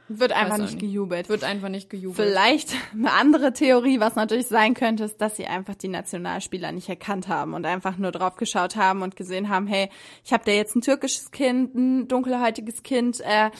[0.10, 0.80] Wird einfach nicht.
[0.80, 1.30] gejubelt.
[1.30, 2.28] wird einfach nicht gejubelt.
[2.28, 6.90] Vielleicht eine andere Theorie, was natürlich sein könnte, ist, dass sie einfach die Nationalspieler nicht
[6.90, 9.90] erkannt haben und einfach nur drauf geschaut haben und gesehen haben, hey,
[10.26, 13.52] ich habe da jetzt ein türkisches Kind, ein dunkelhäutiges Kind äh,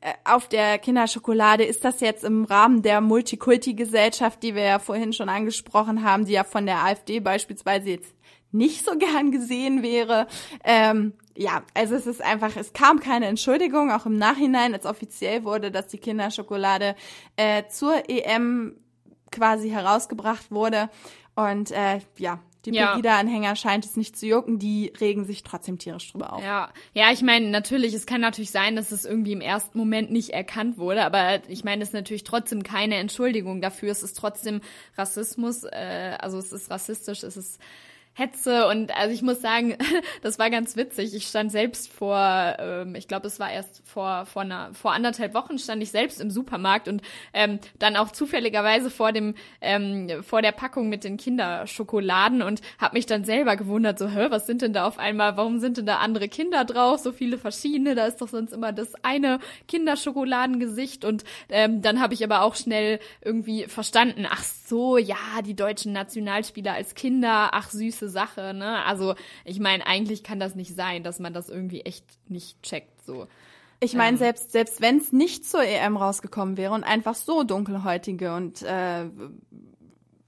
[0.00, 1.64] äh, auf der Kinderschokolade.
[1.64, 6.34] Ist das jetzt im Rahmen der Multikulti-Gesellschaft, die wir ja vorhin schon angesprochen haben, die
[6.34, 8.14] ja von der AfD beispielsweise jetzt
[8.52, 10.28] nicht so gern gesehen wäre.
[10.64, 15.44] Ähm, ja, also es ist einfach, es kam keine Entschuldigung, auch im Nachhinein, als offiziell
[15.44, 16.96] wurde, dass die Kinderschokolade
[17.36, 18.76] äh, zur EM
[19.30, 20.88] quasi herausgebracht wurde.
[21.34, 22.94] Und äh, ja, die Ja.
[22.94, 26.42] Pegida-Anhänger scheint es nicht zu jucken, die regen sich trotzdem tierisch drüber auf.
[26.42, 30.10] Ja, ja, ich meine, natürlich, es kann natürlich sein, dass es irgendwie im ersten Moment
[30.10, 33.92] nicht erkannt wurde, aber ich meine, es ist natürlich trotzdem keine Entschuldigung dafür.
[33.92, 34.60] Es ist trotzdem
[34.96, 37.60] Rassismus, äh, also es ist rassistisch, es ist
[38.18, 39.76] hetze und also ich muss sagen,
[40.22, 41.14] das war ganz witzig.
[41.14, 45.34] Ich stand selbst vor, ähm, ich glaube, es war erst vor vor einer vor anderthalb
[45.34, 47.02] Wochen stand ich selbst im Supermarkt und
[47.34, 52.96] ähm, dann auch zufälligerweise vor dem ähm, vor der Packung mit den Kinderschokoladen und habe
[52.96, 55.36] mich dann selber gewundert, so, hä, was sind denn da auf einmal?
[55.36, 57.00] Warum sind denn da andere Kinder drauf?
[57.00, 57.94] So viele verschiedene.
[57.94, 62.54] Da ist doch sonst immer das eine Kinderschokoladengesicht und ähm, dann habe ich aber auch
[62.54, 64.26] schnell irgendwie verstanden.
[64.26, 67.50] Ach so, ja, die deutschen Nationalspieler als Kinder.
[67.52, 68.84] Ach süße Sache, ne?
[68.84, 69.14] Also
[69.44, 73.04] ich meine, eigentlich kann das nicht sein, dass man das irgendwie echt nicht checkt.
[73.04, 73.26] So.
[73.80, 74.18] Ich meine, ähm.
[74.18, 79.06] selbst, selbst wenn es nicht zur EM rausgekommen wäre und einfach so dunkelhäutige und äh,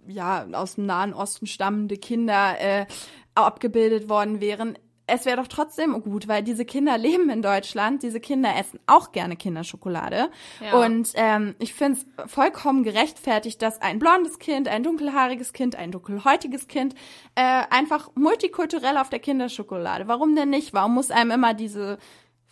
[0.06, 2.86] ja, aus dem Nahen Osten stammende Kinder äh,
[3.34, 4.76] abgebildet worden wären,
[5.08, 9.12] es wäre doch trotzdem gut, weil diese Kinder leben in Deutschland, diese Kinder essen auch
[9.12, 10.30] gerne Kinderschokolade.
[10.60, 10.78] Ja.
[10.78, 15.90] Und ähm, ich finde es vollkommen gerechtfertigt, dass ein blondes Kind, ein dunkelhaariges Kind, ein
[15.90, 16.94] dunkelhäutiges Kind
[17.34, 20.08] äh, einfach multikulturell auf der Kinderschokolade.
[20.08, 20.74] Warum denn nicht?
[20.74, 21.98] Warum muss einem immer diese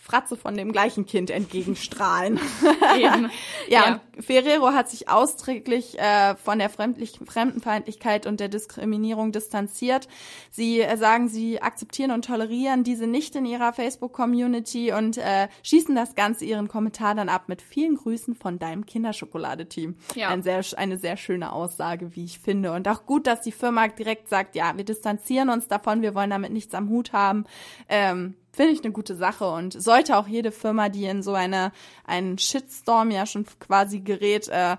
[0.07, 2.39] Fratze von dem gleichen Kind entgegenstrahlen.
[2.97, 3.31] Eben.
[3.69, 4.01] ja, ja.
[4.21, 10.07] Ferrero hat sich ausdrücklich äh, von der Fremdlich Fremdenfeindlichkeit und der Diskriminierung distanziert.
[10.51, 15.95] Sie äh, sagen, sie akzeptieren und tolerieren diese nicht in ihrer Facebook-Community und äh, schießen
[15.95, 19.97] das Ganze ihren Kommentar dann ab mit vielen Grüßen von deinem Kinderschokoladeteam.
[20.15, 20.29] Ja.
[20.29, 22.73] Ein sehr, eine sehr schöne Aussage, wie ich finde.
[22.73, 26.31] Und auch gut, dass die Firma direkt sagt, ja, wir distanzieren uns davon, wir wollen
[26.31, 27.45] damit nichts am Hut haben.
[27.89, 31.73] Ähm, finde ich eine gute Sache und sollte auch jede Firma, die in so eine
[32.07, 34.79] einen Shitstorm ja schon quasi gerät, äh,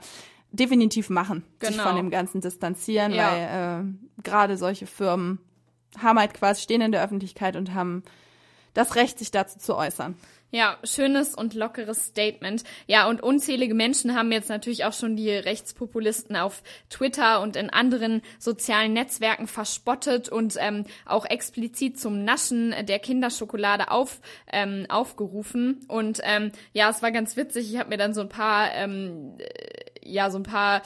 [0.51, 1.73] definitiv machen, genau.
[1.73, 3.31] sich von dem Ganzen distanzieren, ja.
[3.31, 5.39] weil äh, gerade solche Firmen
[5.99, 8.03] haben halt quasi stehen in der Öffentlichkeit und haben
[8.73, 10.15] das Recht, sich dazu zu äußern.
[10.49, 12.63] Ja, schönes und lockeres Statement.
[12.85, 17.69] Ja, und unzählige Menschen haben jetzt natürlich auch schon die Rechtspopulisten auf Twitter und in
[17.69, 25.85] anderen sozialen Netzwerken verspottet und ähm, auch explizit zum Naschen der Kinderschokolade auf, ähm, aufgerufen.
[25.89, 27.73] Und ähm, ja, es war ganz witzig.
[27.73, 29.37] Ich habe mir dann so ein paar, ähm,
[30.01, 30.81] ja, so ein paar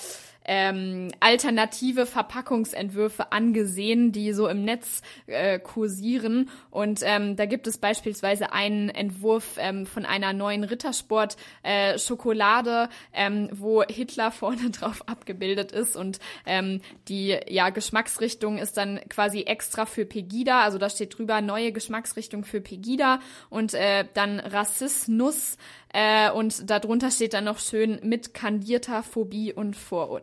[0.46, 6.50] ähm, alternative Verpackungsentwürfe angesehen, die so im Netz äh, kursieren.
[6.70, 13.50] Und ähm, da gibt es beispielsweise einen Entwurf ähm, von einer neuen Rittersport-Schokolade, äh, ähm,
[13.52, 15.96] wo Hitler vorne drauf abgebildet ist.
[15.96, 20.64] Und ähm, die ja, Geschmacksrichtung ist dann quasi extra für Pegida.
[20.64, 25.58] Also da steht drüber neue Geschmacksrichtung für Pegida und äh, dann Rassismus
[25.94, 29.76] äh, und darunter steht dann noch schön mit kandierter Phobie und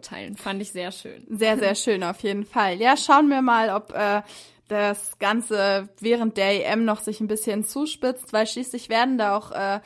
[0.08, 0.36] Vorurteilen.
[0.36, 1.24] Fand ich sehr schön.
[1.28, 2.80] Sehr, sehr schön auf jeden Fall.
[2.80, 4.22] Ja, schauen wir mal, ob äh,
[4.68, 9.50] das Ganze während der EM noch sich ein bisschen zuspitzt, weil schließlich werden da auch
[9.52, 9.80] äh,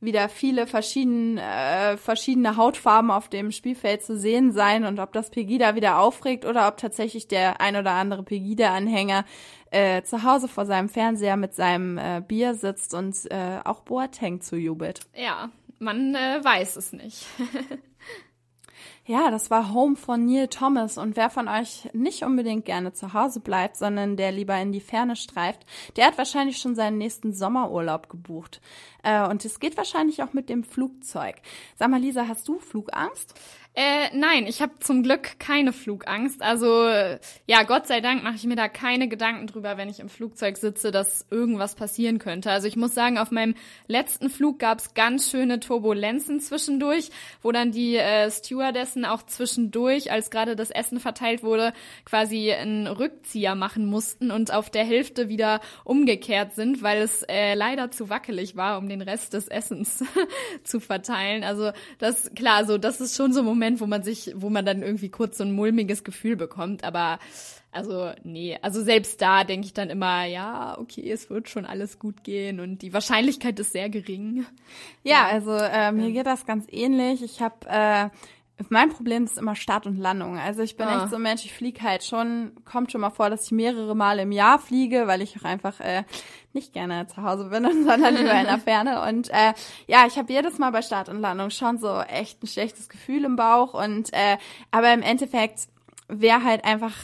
[0.00, 5.30] wieder viele verschiedene, äh, verschiedene Hautfarben auf dem Spielfeld zu sehen sein und ob das
[5.30, 9.24] Pegida wieder aufregt oder ob tatsächlich der ein oder andere Pegida-Anhänger
[9.70, 14.40] äh, zu Hause vor seinem Fernseher mit seinem äh, Bier sitzt und äh, auch Boateng
[14.40, 15.00] zujubelt.
[15.16, 17.26] Ja, man äh, weiß es nicht.
[19.08, 20.98] Ja, das war Home von Neil Thomas.
[20.98, 24.82] Und wer von euch nicht unbedingt gerne zu Hause bleibt, sondern der lieber in die
[24.82, 25.64] Ferne streift,
[25.96, 28.60] der hat wahrscheinlich schon seinen nächsten Sommerurlaub gebucht.
[29.02, 31.36] Äh, und es geht wahrscheinlich auch mit dem Flugzeug.
[31.76, 33.34] Sag mal, Lisa, hast du Flugangst?
[33.80, 36.42] Äh, nein, ich habe zum Glück keine Flugangst.
[36.42, 36.88] Also
[37.46, 40.56] ja, Gott sei Dank mache ich mir da keine Gedanken drüber, wenn ich im Flugzeug
[40.56, 42.50] sitze, dass irgendwas passieren könnte.
[42.50, 43.54] Also ich muss sagen, auf meinem
[43.86, 47.10] letzten Flug gab's ganz schöne Turbulenzen zwischendurch,
[47.40, 51.72] wo dann die äh, Stewardessen auch zwischendurch, als gerade das Essen verteilt wurde,
[52.04, 57.54] quasi einen Rückzieher machen mussten und auf der Hälfte wieder umgekehrt sind, weil es äh,
[57.54, 60.02] leider zu wackelig war, um den Rest des Essens
[60.64, 61.44] zu verteilen.
[61.44, 64.48] Also das klar, so das ist schon so ein Moment Moment, wo man sich, wo
[64.50, 67.18] man dann irgendwie kurz so ein mulmiges Gefühl bekommt, aber
[67.70, 71.98] also nee, also selbst da denke ich dann immer, ja, okay, es wird schon alles
[71.98, 74.46] gut gehen und die Wahrscheinlichkeit ist sehr gering.
[75.02, 77.22] Ja, also äh, mir geht das ganz ähnlich.
[77.22, 78.08] Ich habe äh,
[78.68, 80.38] mein Problem ist immer Start und Landung.
[80.38, 81.02] Also ich bin ah.
[81.02, 83.94] echt so ein Mensch, ich fliege halt schon, kommt schon mal vor, dass ich mehrere
[83.94, 86.04] Male im Jahr fliege, weil ich auch einfach äh,
[86.52, 89.02] nicht gerne zu Hause bin, sondern lieber in der Ferne.
[89.08, 89.54] Und äh,
[89.86, 93.24] ja, ich habe jedes Mal bei Start und Landung schon so echt ein schlechtes Gefühl
[93.24, 93.74] im Bauch.
[93.74, 94.38] Und äh,
[94.70, 95.68] aber im Endeffekt
[96.08, 96.94] wäre halt einfach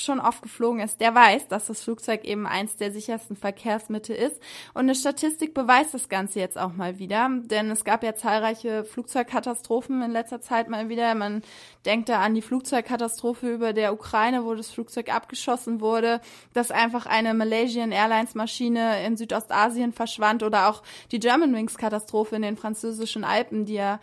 [0.00, 4.40] schon oft geflogen ist, der weiß, dass das Flugzeug eben eins der sichersten Verkehrsmittel ist.
[4.74, 8.84] Und eine Statistik beweist das Ganze jetzt auch mal wieder, denn es gab ja zahlreiche
[8.84, 11.14] Flugzeugkatastrophen in letzter Zeit mal wieder.
[11.14, 11.42] Man
[11.86, 16.20] denkt da an die Flugzeugkatastrophe über der Ukraine, wo das Flugzeug abgeschossen wurde,
[16.52, 22.42] dass einfach eine Malaysian Airlines Maschine in Südostasien verschwand oder auch die Germanwings Katastrophe in
[22.42, 24.00] den französischen Alpen, die ja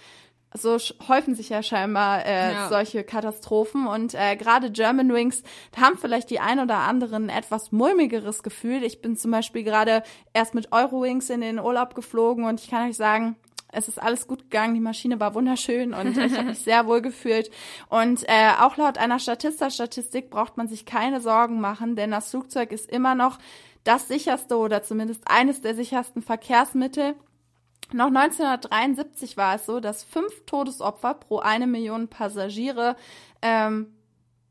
[0.54, 2.70] so häufen sich ja scheinbar äh, ja.
[2.70, 5.44] solche Katastrophen und äh, gerade Germanwings
[5.80, 8.84] haben vielleicht die ein oder anderen etwas mulmigeres Gefühl.
[8.84, 12.90] Ich bin zum Beispiel gerade erst mit Eurowings in den Urlaub geflogen und ich kann
[12.90, 13.38] euch sagen,
[13.72, 17.02] es ist alles gut gegangen, die Maschine war wunderschön und ich habe mich sehr wohl
[17.02, 17.50] gefühlt.
[17.90, 22.72] Und äh, auch laut einer Statista-Statistik braucht man sich keine Sorgen machen, denn das Flugzeug
[22.72, 23.40] ist immer noch
[23.84, 27.16] das sicherste oder zumindest eines der sichersten Verkehrsmittel.
[27.93, 32.95] Noch 1973 war es so, dass fünf Todesopfer pro eine Million Passagiere
[33.41, 33.88] ähm,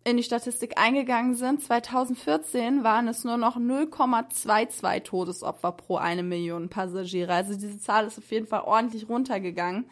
[0.04, 1.62] in die Statistik eingegangen sind.
[1.62, 7.32] 2014 waren es nur noch 0,22 Todesopfer pro eine Million Passagiere.
[7.32, 9.86] Also diese Zahl ist auf jeden Fall ordentlich runtergegangen.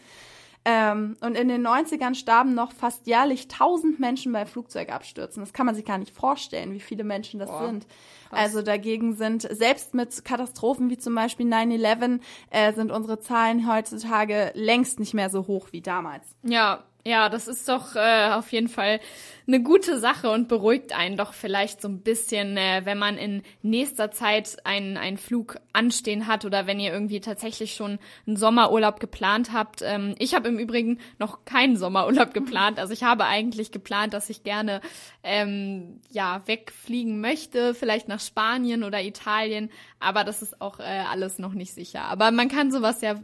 [0.71, 5.43] Ähm, und in den 90ern starben noch fast jährlich 1000 Menschen bei Flugzeugabstürzen.
[5.43, 7.87] Das kann man sich gar nicht vorstellen, wie viele Menschen das Boah, sind.
[8.29, 8.39] Krass.
[8.39, 14.51] Also dagegen sind, selbst mit Katastrophen wie zum Beispiel 9-11, äh, sind unsere Zahlen heutzutage
[14.53, 16.37] längst nicht mehr so hoch wie damals.
[16.43, 19.01] Ja, ja, das ist doch äh, auf jeden Fall
[19.49, 23.43] eine gute Sache und beruhigt einen doch vielleicht so ein bisschen, äh, wenn man in
[23.63, 29.01] nächster Zeit einen, einen Flug anstehen hat oder wenn ihr irgendwie tatsächlich schon einen Sommerurlaub
[29.01, 29.81] geplant habt.
[29.83, 32.79] Ähm, ich habe im Übrigen noch keinen Sommerurlaub geplant.
[32.79, 34.83] Also ich habe eigentlich geplant, dass ich gerne
[35.23, 41.39] ähm, ja wegfliegen möchte, vielleicht nach Spanien oder Italien, aber das ist auch äh, alles
[41.39, 42.03] noch nicht sicher.
[42.03, 43.15] Aber man kann sowas ja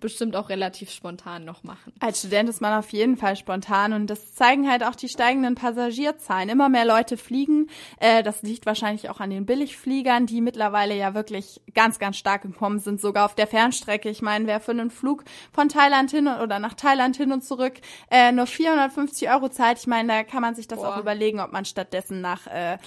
[0.00, 1.92] bestimmt auch relativ spontan noch machen.
[2.00, 5.54] Als Student ist man auf jeden Fall spontan und das zeigen halt auch die steigenden
[5.54, 6.48] Passagierzahlen.
[6.48, 7.68] Immer mehr Leute fliegen.
[8.00, 12.42] Äh, das liegt wahrscheinlich auch an den Billigfliegern, die mittlerweile ja wirklich ganz, ganz stark
[12.42, 14.08] gekommen sind, sogar auf der Fernstrecke.
[14.08, 17.74] Ich meine, wer für einen Flug von Thailand hin oder nach Thailand hin und zurück
[18.10, 20.94] äh, nur 450 Euro zahlt, ich meine, da kann man sich das Boah.
[20.94, 22.78] auch überlegen, ob man stattdessen nach äh,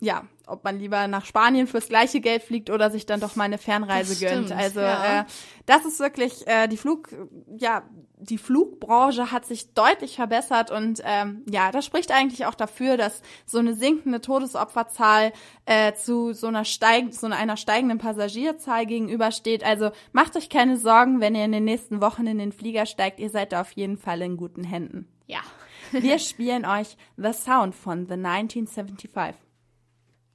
[0.00, 3.44] ja, ob man lieber nach Spanien fürs gleiche Geld fliegt oder sich dann doch mal
[3.44, 4.50] eine Fernreise gönnt.
[4.50, 5.20] Also ja.
[5.20, 5.24] äh,
[5.66, 7.10] das ist wirklich äh, die Flug,
[7.56, 7.82] ja,
[8.18, 13.22] die Flugbranche hat sich deutlich verbessert und ähm, ja, das spricht eigentlich auch dafür, dass
[13.46, 15.32] so eine sinkende Todesopferzahl
[15.66, 19.64] äh, zu so einer steig so einer steigenden Passagierzahl gegenübersteht.
[19.64, 23.20] Also macht euch keine Sorgen, wenn ihr in den nächsten Wochen in den Flieger steigt,
[23.20, 25.06] ihr seid da auf jeden Fall in guten Händen.
[25.26, 25.40] Ja.
[25.92, 29.49] Wir spielen euch The Sound von The 1975.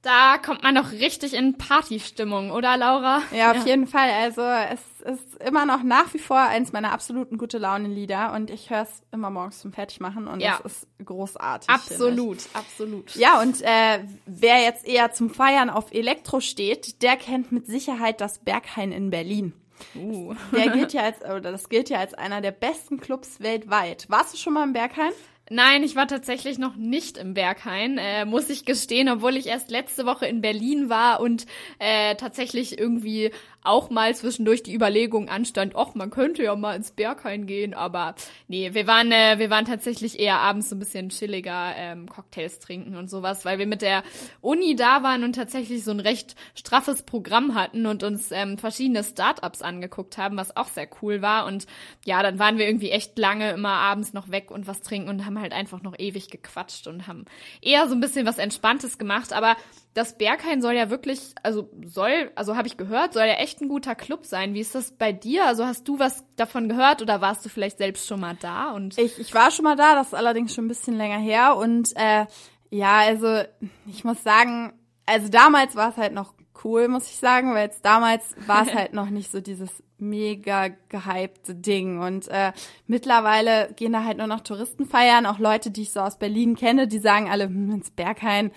[0.02, 3.22] Da kommt man doch richtig in Partystimmung, oder Laura?
[3.32, 3.64] Ja, auf ja.
[3.64, 4.10] jeden Fall.
[4.10, 8.70] Also es ist immer noch nach wie vor eins meiner absoluten gute Laune-Lieder und ich
[8.70, 10.60] höre es immer morgens zum Fertigmachen und ja.
[10.64, 11.68] es ist großartig.
[11.68, 13.16] Absolut, absolut.
[13.16, 18.20] Ja, und äh, wer jetzt eher zum Feiern auf Elektro steht, der kennt mit Sicherheit
[18.20, 19.54] das Berghain in Berlin.
[19.94, 20.34] Uh.
[20.52, 24.06] Der gilt ja als, oder das gilt ja als einer der besten Clubs weltweit.
[24.08, 25.12] Warst du schon mal im Berghain?
[25.48, 29.70] Nein, ich war tatsächlich noch nicht im Berghain, äh, muss ich gestehen, obwohl ich erst
[29.70, 31.46] letzte Woche in Berlin war und
[31.78, 33.30] äh, tatsächlich irgendwie
[33.66, 38.14] auch mal zwischendurch die Überlegung anstand, ach, man könnte ja mal ins Berghain gehen, aber
[38.48, 42.58] nee, wir waren, äh, wir waren tatsächlich eher abends so ein bisschen chilliger ähm, Cocktails
[42.58, 44.02] trinken und sowas, weil wir mit der
[44.40, 49.04] Uni da waren und tatsächlich so ein recht straffes Programm hatten und uns ähm, verschiedene
[49.04, 51.46] Startups angeguckt haben, was auch sehr cool war.
[51.46, 51.66] Und
[52.04, 55.26] ja, dann waren wir irgendwie echt lange immer abends noch weg und was trinken und
[55.26, 57.24] haben halt einfach noch ewig gequatscht und haben
[57.60, 59.56] eher so ein bisschen was Entspanntes gemacht, aber
[59.96, 63.68] das Berghain soll ja wirklich, also soll, also habe ich gehört, soll ja echt ein
[63.68, 64.52] guter Club sein.
[64.52, 65.46] Wie ist das bei dir?
[65.46, 68.72] Also hast du was davon gehört oder warst du vielleicht selbst schon mal da?
[68.72, 71.56] Und ich, ich war schon mal da, das ist allerdings schon ein bisschen länger her.
[71.56, 72.26] Und äh,
[72.68, 73.40] ja, also
[73.86, 74.74] ich muss sagen,
[75.06, 78.74] also damals war es halt noch cool, muss ich sagen, weil jetzt damals war es
[78.74, 82.00] halt noch nicht so dieses mega gehypte Ding.
[82.00, 82.52] Und äh,
[82.86, 86.54] mittlerweile gehen da halt nur noch Touristen feiern, auch Leute, die ich so aus Berlin
[86.54, 88.50] kenne, die sagen alle, hm, ins Berghain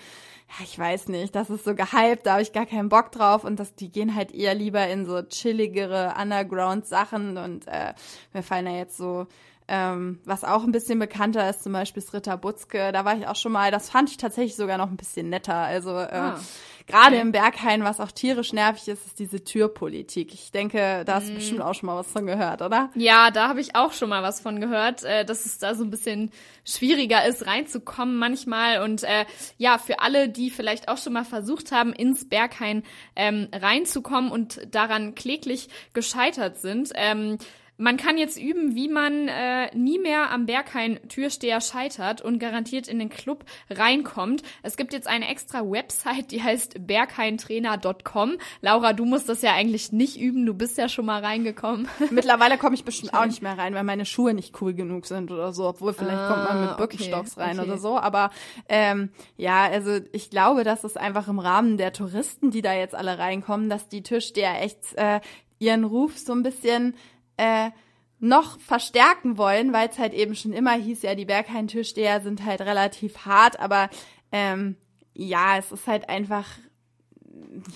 [0.62, 3.60] ich weiß nicht, das ist so gehypt, da habe ich gar keinen Bock drauf und
[3.60, 7.94] das, die gehen halt eher lieber in so chilligere Underground-Sachen und äh,
[8.32, 9.26] mir fallen da jetzt so
[9.72, 13.28] ähm, was auch ein bisschen bekannter ist, zum Beispiel das Ritter Butzke, da war ich
[13.28, 15.54] auch schon mal, das fand ich tatsächlich sogar noch ein bisschen netter.
[15.54, 16.40] Also äh, ah.
[16.90, 20.34] Gerade im Berghain, was auch tierisch nervig ist, ist diese Türpolitik.
[20.34, 21.36] Ich denke, da hast du mm.
[21.36, 22.90] bestimmt auch schon mal was von gehört, oder?
[22.94, 25.84] Ja, da habe ich auch schon mal was von gehört, äh, dass es da so
[25.84, 26.30] ein bisschen
[26.64, 28.82] schwieriger ist, reinzukommen manchmal.
[28.82, 29.24] Und äh,
[29.58, 32.82] ja, für alle, die vielleicht auch schon mal versucht haben, ins Berghain
[33.16, 37.38] ähm, reinzukommen und daran kläglich gescheitert sind, ähm,
[37.80, 42.98] man kann jetzt üben, wie man äh, nie mehr am Berghain-Türsteher scheitert und garantiert in
[42.98, 44.42] den Club reinkommt.
[44.62, 48.36] Es gibt jetzt eine extra Website, die heißt berghaintrainer.com.
[48.60, 51.88] Laura, du musst das ja eigentlich nicht üben, du bist ja schon mal reingekommen.
[52.10, 55.30] Mittlerweile komme ich bestimmt auch nicht mehr rein, weil meine Schuhe nicht cool genug sind
[55.30, 57.68] oder so, obwohl vielleicht ah, kommt man mit ah, Birkenstocks okay, rein okay.
[57.68, 57.98] oder so.
[57.98, 58.30] Aber
[58.68, 62.94] ähm, ja, also ich glaube, dass es einfach im Rahmen der Touristen, die da jetzt
[62.94, 65.20] alle reinkommen, dass die Türsteher echt äh,
[65.58, 66.94] ihren Ruf so ein bisschen
[67.40, 67.70] äh,
[68.18, 72.60] noch verstärken wollen, weil es halt eben schon immer hieß, ja, die Berghain-Türsteher sind halt
[72.60, 73.88] relativ hart, aber
[74.30, 74.76] ähm,
[75.14, 76.46] ja, es ist halt einfach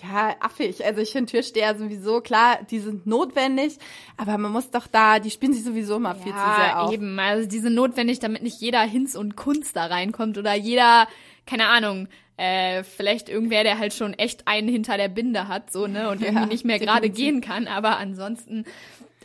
[0.03, 0.85] ja, affig.
[0.85, 3.79] Also ich finde Türsteher sowieso, klar, die sind notwendig,
[4.19, 6.93] aber man muss doch da, die spielen sich sowieso mal ja, viel zu sehr auf.
[6.93, 7.19] eben.
[7.19, 11.09] Also die sind notwendig, damit nicht jeder Hinz und Kunst da reinkommt oder jeder,
[11.47, 15.87] keine Ahnung, äh, vielleicht irgendwer, der halt schon echt einen hinter der Binde hat, so,
[15.87, 18.67] ne, und irgendwie ja, nicht mehr gerade gehen kann, aber ansonsten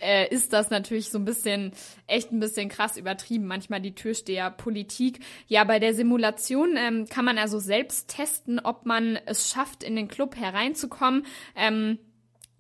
[0.02, 1.72] äh, ist das natürlich so ein bisschen,
[2.08, 5.20] echt ein bisschen krass übertrieben, manchmal die Türsteherpolitik.
[5.48, 9.96] Ja, bei der Simulation ähm, kann man also selbst testen, ob man es schafft, in
[9.96, 11.26] den Club hereinzukommen.
[11.56, 12.00] Ähm,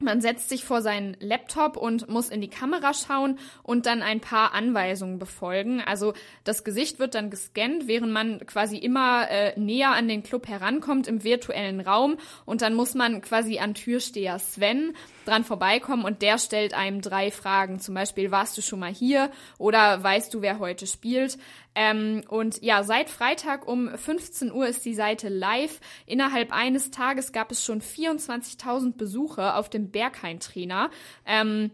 [0.01, 4.21] man setzt sich vor seinen Laptop und muss in die Kamera schauen und dann ein
[4.21, 5.81] paar Anweisungen befolgen.
[5.81, 6.13] Also
[6.45, 11.07] das Gesicht wird dann gescannt, während man quasi immer äh, näher an den Club herankommt
[11.07, 14.95] im virtuellen Raum und dann muss man quasi an Türsteher Sven
[15.29, 17.79] dran vorbeikommen und der stellt einem drei Fragen.
[17.79, 21.37] Zum Beispiel, warst du schon mal hier oder weißt du, wer heute spielt?
[21.75, 25.79] Ähm, und ja, seit Freitag um 15 Uhr ist die Seite live.
[26.05, 30.89] Innerhalb eines Tages gab es schon 24.000 Besuche auf dem Berghain-Trainer.
[31.25, 31.71] Ähm,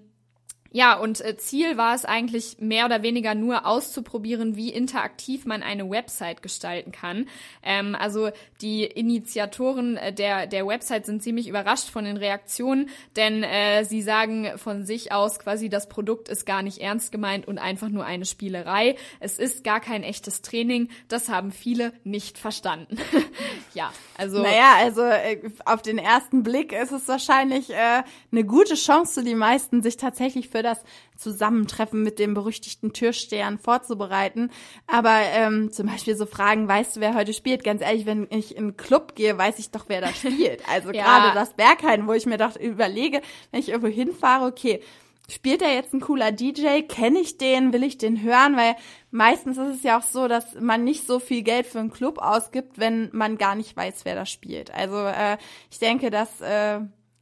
[0.75, 5.63] ja, und äh, Ziel war es eigentlich mehr oder weniger nur auszuprobieren, wie interaktiv man
[5.63, 7.29] eine Website gestalten kann.
[7.63, 13.43] Ähm, also die Initiatoren äh, der, der Website sind ziemlich überrascht von den Reaktionen, denn
[13.43, 17.57] äh, sie sagen von sich aus quasi, das Produkt ist gar nicht ernst gemeint und
[17.57, 18.97] einfach nur eine Spielerei.
[19.21, 20.89] Es ist gar kein echtes Training.
[21.07, 22.97] Das haben viele nicht verstanden.
[23.73, 24.41] ja, also.
[24.41, 29.35] Naja, also äh, auf den ersten Blick ist es wahrscheinlich äh, eine gute Chance, die
[29.35, 30.83] meisten sich tatsächlich für das
[31.17, 34.51] Zusammentreffen mit dem berüchtigten Türstern vorzubereiten.
[34.87, 37.63] Aber ähm, zum Beispiel so Fragen, weißt du, wer heute spielt?
[37.63, 40.61] Ganz ehrlich, wenn ich in einen Club gehe, weiß ich doch, wer da spielt.
[40.69, 41.03] Also ja.
[41.03, 44.81] gerade das Berghain, wo ich mir doch überlege, wenn ich irgendwo hinfahre, okay,
[45.29, 46.81] spielt er jetzt ein cooler DJ?
[46.81, 47.73] Kenne ich den?
[47.73, 48.55] Will ich den hören?
[48.55, 48.75] Weil
[49.11, 52.19] meistens ist es ja auch so, dass man nicht so viel Geld für einen Club
[52.19, 54.71] ausgibt, wenn man gar nicht weiß, wer da spielt.
[54.71, 55.37] Also äh,
[55.71, 56.79] ich denke, das äh,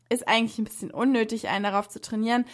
[0.09, 2.45] ist eigentlich ein bisschen unnötig, einen darauf zu trainieren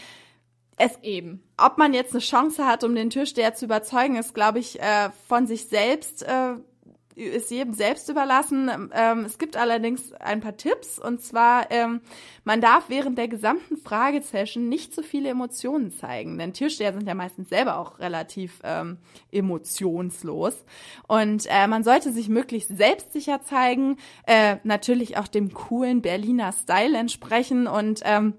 [0.80, 1.44] es eben.
[1.58, 5.10] Ob man jetzt eine Chance hat, um den Türsteher zu überzeugen, ist, glaube ich, äh,
[5.28, 6.54] von sich selbst, äh,
[7.20, 8.90] ist jedem selbst überlassen.
[8.94, 12.02] Ähm, es gibt allerdings ein paar Tipps und zwar, ähm,
[12.44, 17.14] man darf während der gesamten Fragesession nicht so viele Emotionen zeigen, denn Türsteher sind ja
[17.14, 18.98] meistens selber auch relativ ähm,
[19.32, 20.64] emotionslos
[21.08, 26.98] und äh, man sollte sich möglichst selbstsicher zeigen, äh, natürlich auch dem coolen Berliner Style
[26.98, 28.34] entsprechen und ähm,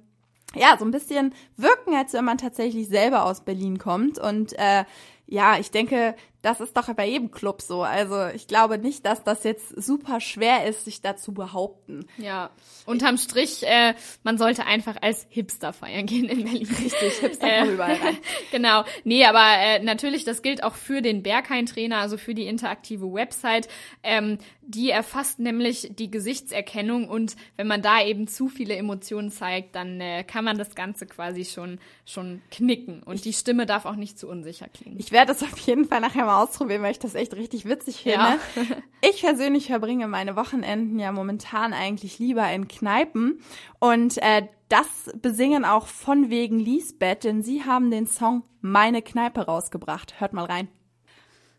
[0.54, 4.18] ja, so ein bisschen wirken, als wenn man tatsächlich selber aus Berlin kommt.
[4.18, 4.84] Und äh,
[5.26, 7.82] ja, ich denke, das ist doch bei jedem Club so.
[7.82, 12.06] Also ich glaube nicht, dass das jetzt super schwer ist, sich da zu behaupten.
[12.18, 12.50] Ja,
[12.86, 16.68] unterm Strich, äh, man sollte einfach als Hipster feiern gehen in Berlin.
[16.68, 18.18] Richtig, Hipster äh, überall rein.
[18.50, 18.84] genau.
[19.04, 23.68] Nee, aber äh, natürlich, das gilt auch für den Berghain-Trainer, also für die interaktive Website.
[24.02, 24.38] Ähm,
[24.70, 30.00] die erfasst nämlich die Gesichtserkennung und wenn man da eben zu viele Emotionen zeigt, dann
[30.00, 33.02] äh, kann man das Ganze quasi schon, schon knicken.
[33.02, 34.98] Und die Stimme darf auch nicht zu unsicher klingen.
[34.98, 38.02] Ich werde das auf jeden Fall nachher mal ausprobieren, weil ich das echt richtig witzig
[38.02, 38.18] finde.
[38.18, 38.38] Ja.
[39.10, 43.40] ich persönlich verbringe meine Wochenenden ja momentan eigentlich lieber in Kneipen
[43.78, 49.46] und äh, das besingen auch von wegen Lisbeth, denn sie haben den Song Meine Kneipe
[49.46, 50.20] rausgebracht.
[50.20, 50.68] Hört mal rein.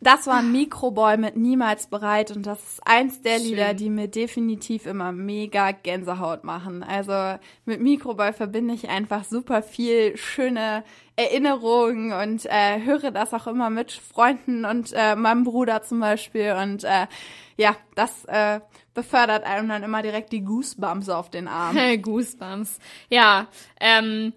[0.04, 3.44] Das war Mikroboy mit Niemals bereit und das ist eins der Schön.
[3.44, 6.82] Lieder, die mir definitiv immer mega Gänsehaut machen.
[6.82, 10.84] Also mit Mikroboy verbinde ich einfach super viel schöne
[11.16, 16.56] Erinnerungen und äh, höre das auch immer mit Freunden und äh, meinem Bruder zum Beispiel
[16.60, 17.06] und äh,
[17.58, 18.60] ja, das äh,
[18.96, 21.78] befördert einem dann immer direkt die Goosebumps auf den Arm.
[22.02, 22.80] Goosebumps.
[23.10, 23.48] Ja,
[23.80, 24.34] ähm,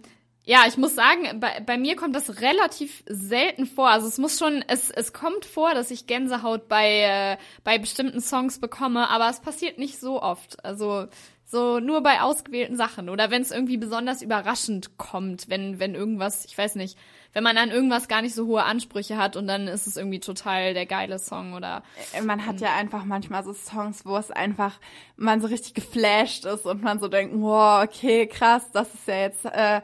[0.46, 3.88] ja, ich muss sagen, bei, bei mir kommt das relativ selten vor.
[3.88, 8.20] Also es muss schon, es, es kommt vor, dass ich Gänsehaut bei, äh, bei bestimmten
[8.20, 10.62] Songs bekomme, aber es passiert nicht so oft.
[10.62, 11.06] Also
[11.46, 16.44] so nur bei ausgewählten Sachen oder wenn es irgendwie besonders überraschend kommt, wenn, wenn irgendwas,
[16.46, 16.98] ich weiß nicht,
[17.32, 20.20] wenn man an irgendwas gar nicht so hohe Ansprüche hat und dann ist es irgendwie
[20.20, 21.82] total der geile Song oder.
[22.12, 24.78] Äh, man hat ja einfach manchmal so Songs, wo es einfach
[25.16, 29.16] man so richtig geflasht ist und man so denkt, wow, okay, krass, das ist ja
[29.16, 29.80] jetzt äh,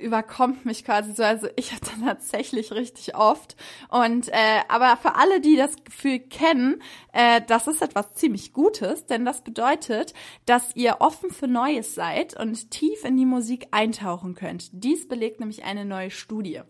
[0.00, 1.22] überkommt mich quasi so.
[1.22, 3.56] Also ich hatte tatsächlich richtig oft.
[3.88, 9.06] Und äh, aber für alle, die das Gefühl kennen, äh, das ist etwas ziemlich Gutes,
[9.06, 10.14] denn das bedeutet,
[10.46, 14.70] dass ihr offen für Neues seid und tief in die Musik eintauchen könnt.
[14.72, 16.62] Dies belegt nämlich eine neue Studie.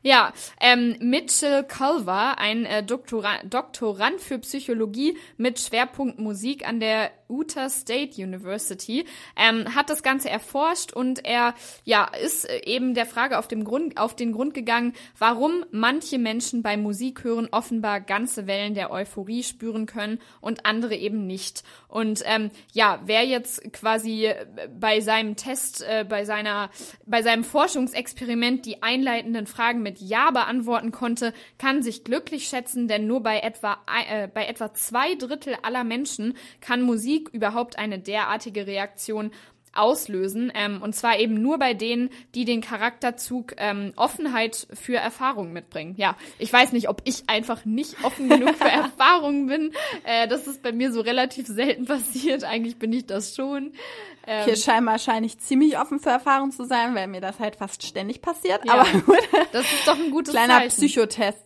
[0.00, 7.10] Ja, ähm, Mitchell Culver, ein äh, Doktora Doktorand für Psychologie mit Schwerpunkt Musik an der
[7.28, 9.04] Utah State University,
[9.36, 13.64] ähm, hat das Ganze erforscht und er ja ist äh, eben der Frage auf, dem
[13.64, 19.42] Grund, auf den Grund gegangen, warum manche Menschen beim Musikhören offenbar ganze Wellen der Euphorie
[19.42, 21.64] spüren können und andere eben nicht.
[21.88, 24.46] Und ähm, ja, wer jetzt quasi äh,
[24.78, 26.70] bei seinem Test, äh, bei seiner,
[27.04, 33.06] bei seinem Forschungsexperiment die einleitenden Fragen mit Ja beantworten konnte, kann sich glücklich schätzen, denn
[33.06, 33.78] nur bei etwa,
[34.10, 39.30] äh, bei etwa zwei Drittel aller Menschen kann Musik überhaupt eine derartige Reaktion
[39.74, 40.52] auslösen.
[40.54, 45.94] Ähm, und zwar eben nur bei denen, die den Charakterzug ähm, Offenheit für Erfahrungen mitbringen.
[45.96, 49.72] Ja, ich weiß nicht, ob ich einfach nicht offen genug für Erfahrungen bin.
[50.04, 52.44] Äh, das ist bei mir so relativ selten passiert.
[52.44, 53.72] Eigentlich bin ich das schon.
[54.26, 57.82] Ähm, Hier scheinbar wahrscheinlich ziemlich offen für Erfahrungen zu sein, weil mir das halt fast
[57.82, 58.64] ständig passiert.
[58.64, 59.18] Ja, Aber gut.
[59.52, 60.76] Das ist doch ein gutes Kleiner Zeichen.
[60.76, 61.38] Psychotest.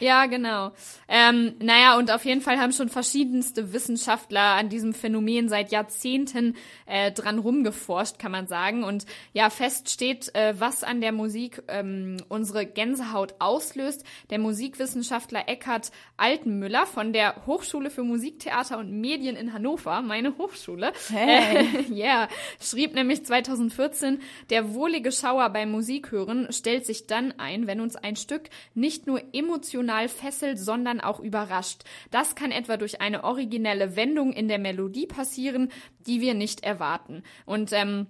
[0.00, 0.72] Ja, genau.
[1.08, 6.56] Ähm, naja, und auf jeden Fall haben schon verschiedenste Wissenschaftler an diesem Phänomen seit Jahrzehnten
[6.86, 8.82] äh, dran rumgeforscht, kann man sagen.
[8.82, 14.04] Und ja, fest steht, äh, was an der Musik ähm, unsere Gänsehaut auslöst.
[14.30, 20.92] Der Musikwissenschaftler Eckhard Altenmüller von der Hochschule für Musiktheater und Medien in Hannover, meine Hochschule,
[21.10, 21.66] hey.
[21.66, 22.28] äh, yeah,
[22.60, 28.16] schrieb nämlich 2014, der wohlige Schauer beim Musikhören stellt sich dann ein, wenn uns ein
[28.16, 31.82] Stück nicht nur emotional emotional fesselt, sondern auch überrascht.
[32.10, 35.70] Das kann etwa durch eine originelle Wendung in der Melodie passieren,
[36.06, 37.22] die wir nicht erwarten.
[37.44, 38.06] Und ähm,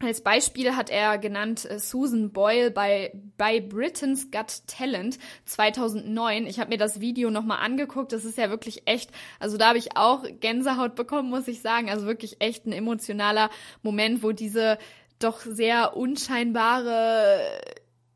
[0.00, 6.46] als Beispiel hat er genannt äh, Susan Boyle bei, bei Britain's Got Talent 2009.
[6.46, 8.12] Ich habe mir das Video nochmal angeguckt.
[8.12, 11.88] Das ist ja wirklich echt, also da habe ich auch Gänsehaut bekommen, muss ich sagen.
[11.88, 13.48] Also wirklich echt ein emotionaler
[13.82, 14.78] Moment, wo diese
[15.20, 17.38] doch sehr unscheinbare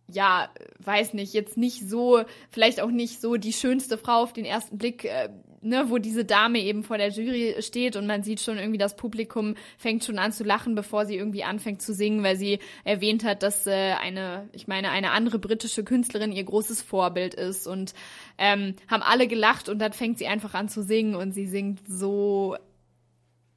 [0.08, 0.50] ja,
[0.84, 4.78] weiß nicht, jetzt nicht so, vielleicht auch nicht so die schönste Frau auf den ersten
[4.78, 5.28] Blick, äh,
[5.62, 8.96] ne, wo diese Dame eben vor der Jury steht und man sieht schon irgendwie, das
[8.96, 13.24] Publikum fängt schon an zu lachen, bevor sie irgendwie anfängt zu singen, weil sie erwähnt
[13.24, 17.94] hat, dass äh, eine, ich meine, eine andere britische Künstlerin ihr großes Vorbild ist und
[18.38, 21.80] ähm, haben alle gelacht und dann fängt sie einfach an zu singen und sie singt
[21.88, 22.56] so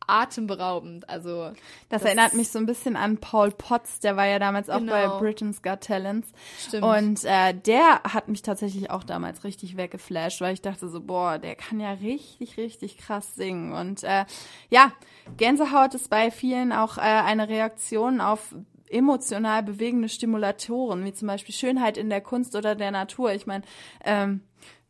[0.09, 1.09] atemberaubend.
[1.09, 1.51] Also
[1.89, 4.79] das, das erinnert mich so ein bisschen an Paul Potts, der war ja damals auch
[4.79, 4.91] genau.
[4.91, 6.29] bei Britain's Got Talents.
[6.67, 6.83] Stimmt.
[6.83, 11.37] Und äh, der hat mich tatsächlich auch damals richtig weggeflasht, weil ich dachte so, boah,
[11.37, 13.73] der kann ja richtig, richtig krass singen.
[13.73, 14.25] Und äh,
[14.69, 14.91] ja,
[15.37, 18.55] Gänsehaut ist bei vielen auch äh, eine Reaktion auf
[18.89, 23.33] emotional bewegende Stimulatoren, wie zum Beispiel Schönheit in der Kunst oder der Natur.
[23.33, 23.63] Ich meine,
[24.03, 24.41] ähm,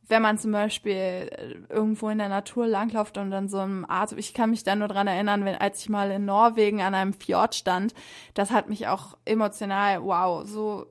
[0.10, 4.12] wenn man zum Beispiel äh, irgendwo in der Natur langläuft und dann so einem Art,
[4.14, 7.14] ich kann mich da nur dran erinnern, wenn, als ich mal in Norwegen an einem
[7.14, 7.94] Fjord stand,
[8.34, 10.88] das hat mich auch emotional, wow, so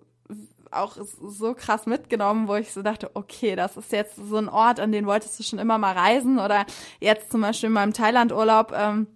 [0.70, 4.80] auch so krass mitgenommen, wo ich so dachte, okay, das ist jetzt so ein Ort,
[4.80, 6.66] an den wolltest du schon immer mal reisen oder
[7.00, 9.06] jetzt zum Beispiel in meinem Thailand-Urlaub, ähm,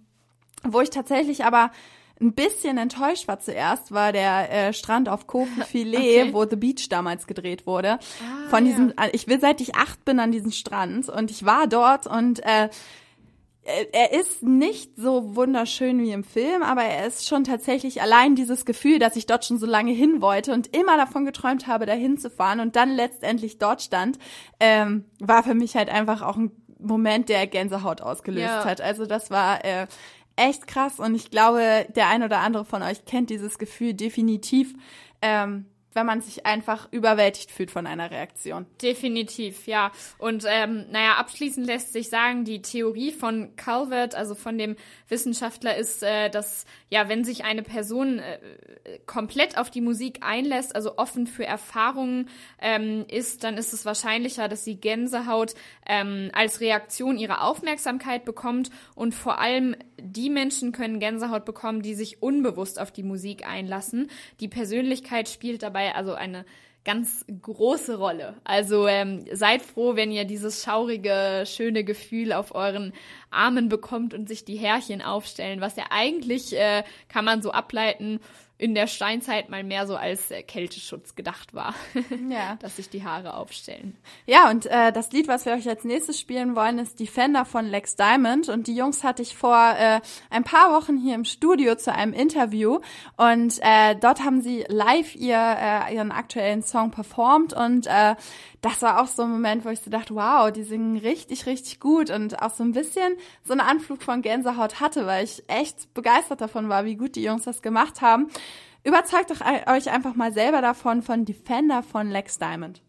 [0.63, 1.69] wo ich tatsächlich aber
[2.21, 6.33] ein bisschen enttäuscht war zuerst, war der äh, Strand auf Kopenfilet, okay.
[6.33, 7.93] wo The Beach damals gedreht wurde.
[7.93, 9.07] Ah, Von diesem, ja.
[9.11, 12.69] ich will seit ich acht bin an diesem Strand und ich war dort und äh,
[13.65, 18.65] er ist nicht so wunderschön wie im Film, aber er ist schon tatsächlich allein dieses
[18.65, 22.17] Gefühl, dass ich dort schon so lange hin wollte und immer davon geträumt habe, dahin
[22.17, 24.19] zu fahren und dann letztendlich dort stand,
[24.59, 28.65] ähm, war für mich halt einfach auch ein Moment, der Gänsehaut ausgelöst ja.
[28.65, 28.81] hat.
[28.81, 29.87] Also das war äh,
[30.35, 34.73] echt krass und ich glaube, der ein oder andere von euch kennt dieses Gefühl definitiv.
[35.21, 38.65] Ähm, wenn man sich einfach überwältigt fühlt von einer Reaktion.
[38.81, 39.91] Definitiv, ja.
[40.17, 44.75] Und ähm, naja, abschließend lässt sich sagen, die Theorie von Calvert, also von dem
[45.09, 48.39] Wissenschaftler, ist, äh, dass ja, wenn sich eine Person äh,
[49.05, 52.29] komplett auf die Musik einlässt, also offen für Erfahrungen
[52.61, 55.55] ähm, ist, dann ist es wahrscheinlicher, dass sie Gänsehaut
[55.87, 58.69] ähm, als Reaktion ihrer Aufmerksamkeit bekommt.
[58.95, 64.09] Und vor allem die Menschen können Gänsehaut bekommen, die sich unbewusst auf die Musik einlassen.
[64.39, 66.45] Die Persönlichkeit spielt dabei dabei also eine
[66.85, 68.35] ganz große Rolle.
[68.43, 72.91] Also ähm, seid froh, wenn ihr dieses schaurige, schöne Gefühl auf euren
[73.31, 78.19] Armen bekommt und sich die Härchen aufstellen, was ja eigentlich, äh, kann man so ableiten,
[78.63, 81.75] in der Steinzeit mal mehr so als äh, Kälteschutz gedacht war.
[82.29, 82.55] Ja.
[82.61, 83.97] Dass sich die Haare aufstellen.
[84.25, 87.65] Ja, und äh, das Lied, was wir euch als nächstes spielen wollen, ist Defender von
[87.65, 88.49] Lex Diamond.
[88.49, 89.99] Und die Jungs hatte ich vor äh,
[90.29, 92.79] ein paar Wochen hier im Studio zu einem Interview.
[93.17, 97.53] Und äh, dort haben sie live ihr, äh, ihren aktuellen Song performt.
[97.53, 98.15] Und äh,
[98.63, 101.81] das war auch so ein Moment, wo ich so dachte, wow, die singen richtig, richtig
[101.81, 102.09] gut.
[102.09, 106.39] Und auch so ein bisschen so eine Anflug von Gänsehaut hatte, weil ich echt begeistert
[106.39, 108.29] davon war, wie gut die Jungs das gemacht haben.
[108.85, 112.81] Überzeugt euch einfach mal selber davon von Defender von Lex Diamond.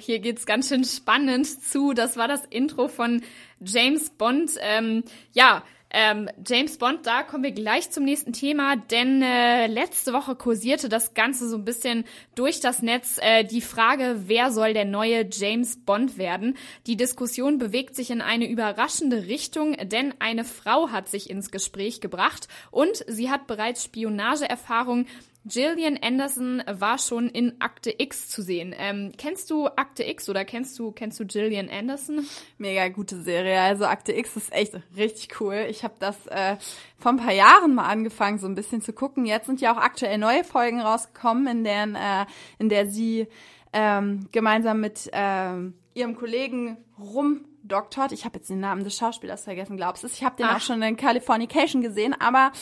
[0.00, 1.92] Hier geht's ganz schön spannend zu.
[1.92, 3.22] Das war das Intro von
[3.60, 4.52] James Bond.
[4.60, 10.12] Ähm, ja, ähm, James Bond, da kommen wir gleich zum nächsten Thema, denn äh, letzte
[10.12, 12.04] Woche kursierte das Ganze so ein bisschen
[12.36, 16.56] durch das Netz äh, die Frage, wer soll der neue James Bond werden?
[16.86, 22.00] Die Diskussion bewegt sich in eine überraschende Richtung, denn eine Frau hat sich ins Gespräch
[22.00, 25.06] gebracht und sie hat bereits Spionageerfahrung
[25.46, 28.74] Gillian Anderson war schon in Akte X zu sehen.
[28.76, 32.26] Ähm, kennst du Akte X oder kennst du kennst du Gillian Anderson?
[32.58, 33.58] Mega gute Serie.
[33.60, 35.66] Also Akte X ist echt richtig cool.
[35.70, 36.56] Ich habe das äh,
[36.98, 39.24] vor ein paar Jahren mal angefangen, so ein bisschen zu gucken.
[39.24, 42.26] Jetzt sind ja auch aktuell neue Folgen rausgekommen, in deren äh,
[42.58, 43.26] in der sie
[43.72, 48.12] ähm, gemeinsam mit ähm, ihrem Kollegen rumdoktort.
[48.12, 50.08] Ich habe jetzt den Namen des Schauspielers vergessen, glaubst du?
[50.08, 50.56] Ich habe den Ach.
[50.56, 52.52] auch schon in Californication gesehen, aber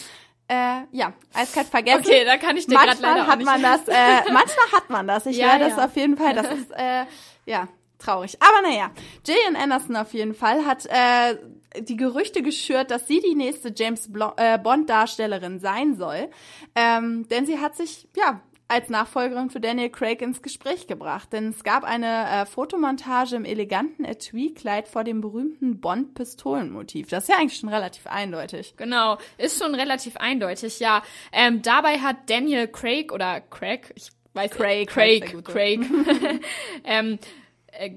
[0.49, 2.07] äh, ja, eiskalt vergessen.
[2.07, 5.27] Okay, da kann ich dir gerade leider hat man das, äh, manchmal hat man das.
[5.27, 5.85] Ich ja, höre das ja.
[5.85, 6.35] auf jeden Fall.
[6.35, 7.05] Das ist, äh,
[7.45, 7.69] ja,
[7.99, 8.39] traurig.
[8.41, 8.91] Aber naja,
[9.25, 11.37] Gillian Anderson auf jeden Fall hat äh,
[11.81, 16.31] die Gerüchte geschürt, dass sie die nächste James äh, Bond-Darstellerin sein soll.
[16.75, 21.33] Ähm, denn sie hat sich, ja, als Nachfolgerin für Daniel Craig ins Gespräch gebracht.
[21.33, 27.09] Denn es gab eine äh, Fotomontage im eleganten Etui-Kleid vor dem berühmten Bond-Pistolenmotiv.
[27.09, 28.75] Das ist ja eigentlich schon relativ eindeutig.
[28.77, 31.03] Genau, ist schon relativ eindeutig, ja.
[31.33, 35.81] Ähm, dabei hat Daniel Craig oder Craig, ich weiß Craig, Craig, Craig,
[36.85, 37.19] ähm, äh,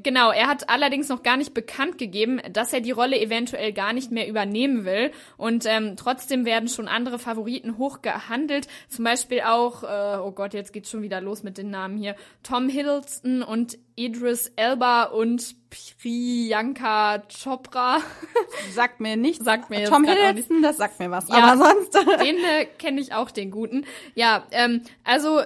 [0.03, 3.93] genau, er hat allerdings noch gar nicht bekannt gegeben, dass er die Rolle eventuell gar
[3.93, 5.11] nicht mehr übernehmen will.
[5.37, 8.67] Und ähm, trotzdem werden schon andere Favoriten hoch gehandelt.
[8.89, 12.15] Zum Beispiel auch, äh, oh Gott, jetzt geht's schon wieder los mit den Namen hier.
[12.43, 17.99] Tom Hiddleston und Idris Elba und Priyanka Chopra.
[18.73, 19.45] Sagt mir nichts.
[19.45, 21.27] Sagt mir Tom Hiddleston, das sagt mir was.
[21.29, 21.93] Ja, aber sonst.
[22.21, 23.85] den äh, kenne ich auch, den guten.
[24.15, 25.41] Ja, ähm, also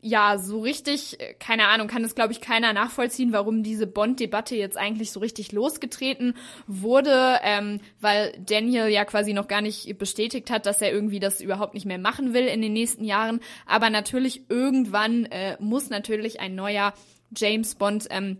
[0.00, 4.76] ja, so richtig, keine Ahnung, kann es, glaube ich, keiner nachvollziehen, warum diese Bond-Debatte jetzt
[4.76, 6.34] eigentlich so richtig losgetreten
[6.68, 11.40] wurde, ähm, weil Daniel ja quasi noch gar nicht bestätigt hat, dass er irgendwie das
[11.40, 13.40] überhaupt nicht mehr machen will in den nächsten Jahren.
[13.66, 16.94] Aber natürlich, irgendwann äh, muss natürlich ein neuer
[17.36, 18.38] James Bond ähm,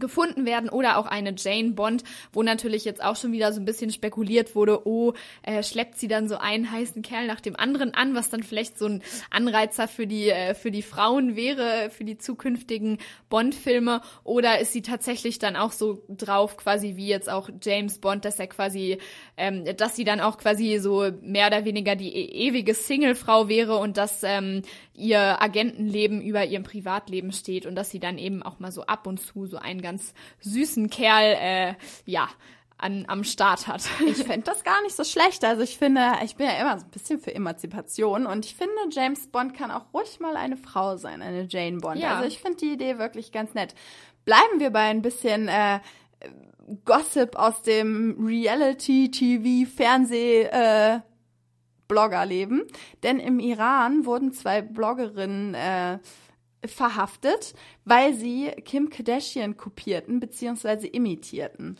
[0.00, 3.64] gefunden werden oder auch eine Jane Bond, wo natürlich jetzt auch schon wieder so ein
[3.64, 7.94] bisschen spekuliert wurde, oh, äh, schleppt sie dann so einen heißen Kerl nach dem anderen
[7.94, 12.04] an, was dann vielleicht so ein Anreizer für die äh, für die Frauen wäre, für
[12.04, 14.00] die zukünftigen Bond-Filme?
[14.24, 18.38] Oder ist sie tatsächlich dann auch so drauf, quasi wie jetzt auch James Bond, dass
[18.38, 18.98] er quasi,
[19.36, 23.76] ähm, dass sie dann auch quasi so mehr oder weniger die e ewige Single-Frau wäre
[23.76, 24.62] und dass ähm,
[24.94, 29.06] ihr Agentenleben über ihrem Privatleben steht und dass sie dann eben auch mal so ab
[29.06, 31.74] und zu so einen ganz süßen Kerl, äh,
[32.04, 32.28] ja,
[32.78, 33.82] an, am Start hat.
[34.06, 35.44] Ich finde das gar nicht so schlecht.
[35.44, 38.74] Also ich finde, ich bin ja immer so ein bisschen für Emanzipation und ich finde,
[38.90, 42.00] James Bond kann auch ruhig mal eine Frau sein, eine Jane Bond.
[42.00, 42.16] Ja.
[42.16, 43.74] Also ich finde die Idee wirklich ganz nett.
[44.24, 45.80] Bleiben wir bei ein bisschen äh,
[46.84, 50.42] Gossip aus dem Reality-TV-Fernseh.
[50.44, 51.00] Äh,
[51.86, 52.62] Bloggerleben.
[53.02, 55.98] Denn im Iran wurden zwei Bloggerinnen äh,
[56.66, 57.54] verhaftet,
[57.84, 60.86] weil sie Kim Kardashian kopierten bzw.
[60.86, 61.76] imitierten.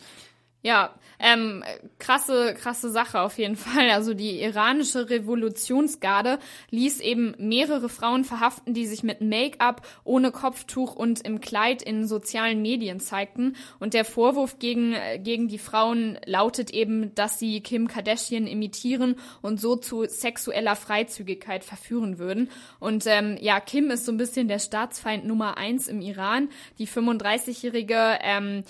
[0.65, 1.63] Ja, ähm,
[1.99, 3.91] krasse, krasse Sache auf jeden Fall.
[3.91, 6.39] Also die iranische Revolutionsgarde
[6.71, 12.07] ließ eben mehrere Frauen verhaften, die sich mit Make-up, ohne Kopftuch und im Kleid in
[12.07, 13.55] sozialen Medien zeigten.
[13.79, 19.61] Und der Vorwurf gegen, gegen die Frauen lautet eben, dass sie Kim Kardashian imitieren und
[19.61, 22.49] so zu sexueller Freizügigkeit verführen würden.
[22.79, 26.49] Und ähm, ja, Kim ist so ein bisschen der Staatsfeind Nummer eins im Iran.
[26.79, 28.63] Die 35-jährige ähm,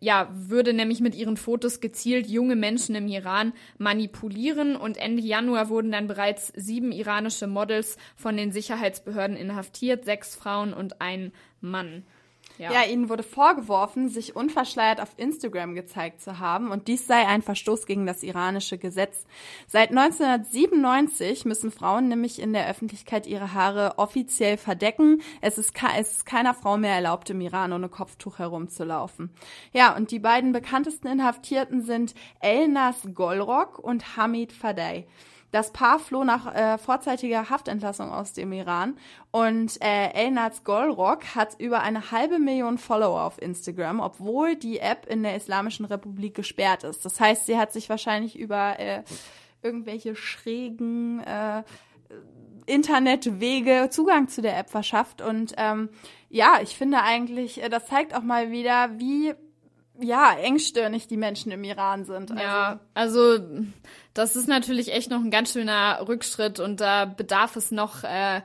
[0.00, 5.68] ja, würde nämlich mit ihren Fotos gezielt junge Menschen im Iran manipulieren und Ende Januar
[5.68, 12.04] wurden dann bereits sieben iranische Models von den Sicherheitsbehörden inhaftiert, sechs Frauen und ein Mann.
[12.58, 12.72] Ja.
[12.72, 17.42] ja, ihnen wurde vorgeworfen, sich unverschleiert auf Instagram gezeigt zu haben und dies sei ein
[17.42, 19.26] Verstoß gegen das iranische Gesetz.
[19.68, 25.22] Seit 1997 müssen Frauen nämlich in der Öffentlichkeit ihre Haare offiziell verdecken.
[25.40, 29.30] Es ist, es ist keiner Frau mehr erlaubt, im Iran ohne Kopftuch herumzulaufen.
[29.72, 35.06] Ja, und die beiden bekanntesten Inhaftierten sind Elnas Golrock und Hamid Fadey.
[35.50, 38.98] Das Paar floh nach äh, vorzeitiger Haftentlassung aus dem Iran
[39.30, 45.06] und äh, Elnaz Golrock hat über eine halbe Million Follower auf Instagram, obwohl die App
[45.06, 47.04] in der Islamischen Republik gesperrt ist.
[47.04, 49.02] Das heißt, sie hat sich wahrscheinlich über äh,
[49.62, 51.62] irgendwelche schrägen äh,
[52.66, 55.22] Internetwege Zugang zu der App verschafft.
[55.22, 55.88] Und ähm,
[56.28, 59.34] ja, ich finde eigentlich, äh, das zeigt auch mal wieder, wie
[60.00, 62.30] ja, engstirnig die Menschen im Iran sind.
[62.30, 62.42] Also.
[62.42, 63.38] Ja, also
[64.14, 68.42] das ist natürlich echt noch ein ganz schöner Rückschritt und da bedarf es noch, äh,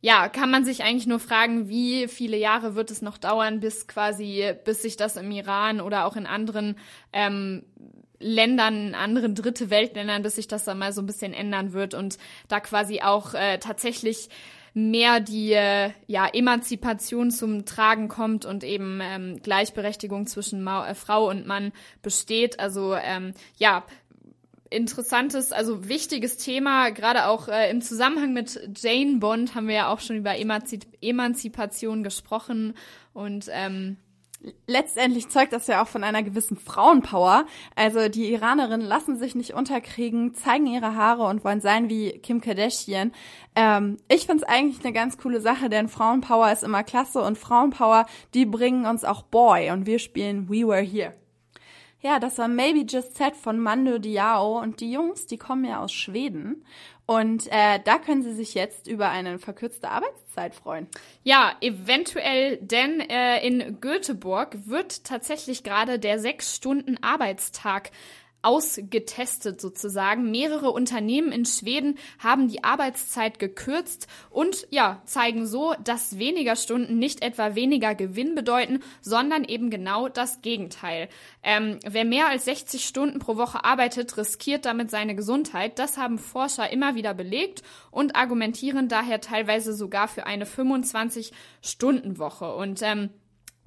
[0.00, 3.88] ja, kann man sich eigentlich nur fragen, wie viele Jahre wird es noch dauern, bis
[3.88, 6.76] quasi, bis sich das im Iran oder auch in anderen
[7.12, 7.64] ähm,
[8.20, 12.18] Ländern, anderen dritte Weltländern, bis sich das dann mal so ein bisschen ändern wird und
[12.48, 14.28] da quasi auch äh, tatsächlich
[14.78, 20.94] mehr die äh, ja, Emanzipation zum Tragen kommt und eben ähm, Gleichberechtigung zwischen Ma äh,
[20.94, 21.72] Frau und Mann
[22.02, 22.60] besteht.
[22.60, 23.84] Also ähm, ja,
[24.70, 29.92] interessantes, also wichtiges Thema, gerade auch äh, im Zusammenhang mit Jane Bond haben wir ja
[29.92, 32.74] auch schon über Emanzip Emanzipation gesprochen
[33.12, 33.96] und ähm,
[34.66, 37.46] letztendlich zeugt das ja auch von einer gewissen Frauenpower.
[37.74, 42.40] Also die Iranerinnen lassen sich nicht unterkriegen, zeigen ihre Haare und wollen sein wie Kim
[42.40, 43.12] Kardashian.
[43.56, 47.38] Ähm, ich finde es eigentlich eine ganz coole Sache, denn Frauenpower ist immer klasse und
[47.38, 51.14] Frauenpower, die bringen uns auch Boy und wir spielen We Were Here.
[52.00, 55.80] Ja, das war Maybe Just Set von Mando Diao und die Jungs, die kommen ja
[55.80, 56.64] aus Schweden
[57.08, 60.86] und äh, da können Sie sich jetzt über eine verkürzte Arbeitszeit freuen.
[61.22, 67.92] Ja, eventuell, denn äh, in Göteborg wird tatsächlich gerade der sechs Stunden Arbeitstag
[68.48, 70.30] ausgetestet sozusagen.
[70.30, 76.98] Mehrere Unternehmen in Schweden haben die Arbeitszeit gekürzt und ja, zeigen so, dass weniger Stunden
[76.98, 81.10] nicht etwa weniger Gewinn bedeuten, sondern eben genau das Gegenteil.
[81.42, 85.78] Ähm, wer mehr als 60 Stunden pro Woche arbeitet, riskiert damit seine Gesundheit.
[85.78, 92.54] Das haben Forscher immer wieder belegt und argumentieren daher teilweise sogar für eine 25-Stunden-Woche.
[92.54, 93.10] Und ähm,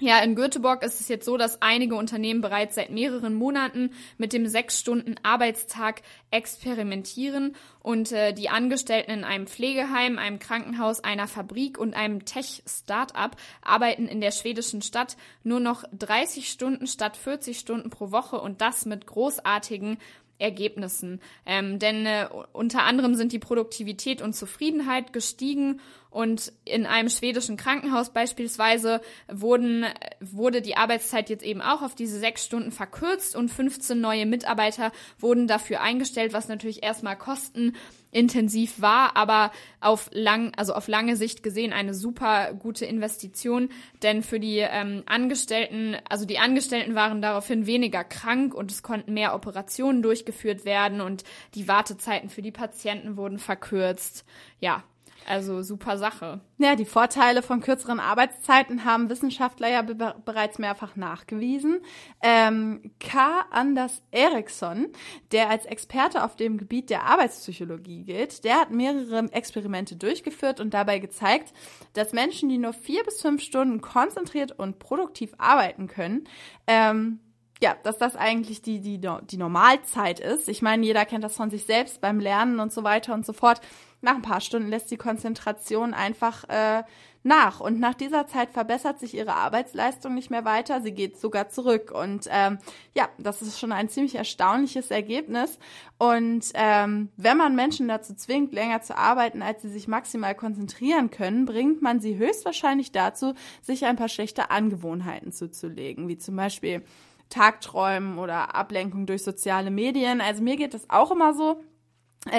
[0.01, 4.33] ja, in Göteborg ist es jetzt so, dass einige Unternehmen bereits seit mehreren Monaten mit
[4.33, 11.27] dem sechs Stunden Arbeitstag experimentieren und äh, die Angestellten in einem Pflegeheim, einem Krankenhaus, einer
[11.27, 13.31] Fabrik und einem Tech-Startup
[13.61, 18.61] arbeiten in der schwedischen Stadt nur noch 30 Stunden statt 40 Stunden pro Woche und
[18.61, 19.99] das mit großartigen
[20.41, 21.21] Ergebnissen.
[21.45, 25.79] Ähm, denn äh, unter anderem sind die Produktivität und Zufriedenheit gestiegen
[26.11, 28.99] und in einem schwedischen Krankenhaus beispielsweise
[29.31, 29.85] wurden,
[30.19, 34.91] wurde die Arbeitszeit jetzt eben auch auf diese sechs Stunden verkürzt und 15 neue Mitarbeiter
[35.19, 41.43] wurden dafür eingestellt, was natürlich erstmal kostenintensiv war, aber auf lang, also auf lange Sicht
[41.43, 43.69] gesehen eine super gute Investition,
[44.03, 49.13] denn für die ähm, Angestellten, also die Angestellten waren daraufhin weniger krank und es konnten
[49.13, 51.23] mehr Operationen durchgeführt werden und
[51.55, 54.25] die Wartezeiten für die Patienten wurden verkürzt.
[54.59, 54.83] Ja,
[55.27, 56.41] also super Sache.
[56.57, 61.81] Ja, die Vorteile von kürzeren Arbeitszeiten haben Wissenschaftler ja be bereits mehrfach nachgewiesen.
[62.21, 63.45] Ähm, K.
[63.51, 64.87] Anders Eriksson,
[65.31, 70.73] der als Experte auf dem Gebiet der Arbeitspsychologie gilt, der hat mehrere Experimente durchgeführt und
[70.73, 71.53] dabei gezeigt,
[71.93, 76.27] dass Menschen, die nur vier bis fünf Stunden konzentriert und produktiv arbeiten können,
[76.67, 77.19] ähm,
[77.61, 80.49] ja, dass das eigentlich die, die, die Normalzeit ist.
[80.49, 83.33] Ich meine, jeder kennt das von sich selbst beim Lernen und so weiter und so
[83.33, 83.61] fort
[84.01, 86.83] nach ein paar Stunden lässt die Konzentration einfach äh,
[87.23, 87.59] nach.
[87.59, 91.91] Und nach dieser Zeit verbessert sich ihre Arbeitsleistung nicht mehr weiter, sie geht sogar zurück.
[91.91, 92.57] Und ähm,
[92.95, 95.59] ja, das ist schon ein ziemlich erstaunliches Ergebnis.
[95.97, 101.11] Und ähm, wenn man Menschen dazu zwingt, länger zu arbeiten, als sie sich maximal konzentrieren
[101.11, 106.83] können, bringt man sie höchstwahrscheinlich dazu, sich ein paar schlechte Angewohnheiten zuzulegen, wie zum Beispiel
[107.29, 110.21] Tagträumen oder Ablenkung durch soziale Medien.
[110.21, 111.61] Also mir geht das auch immer so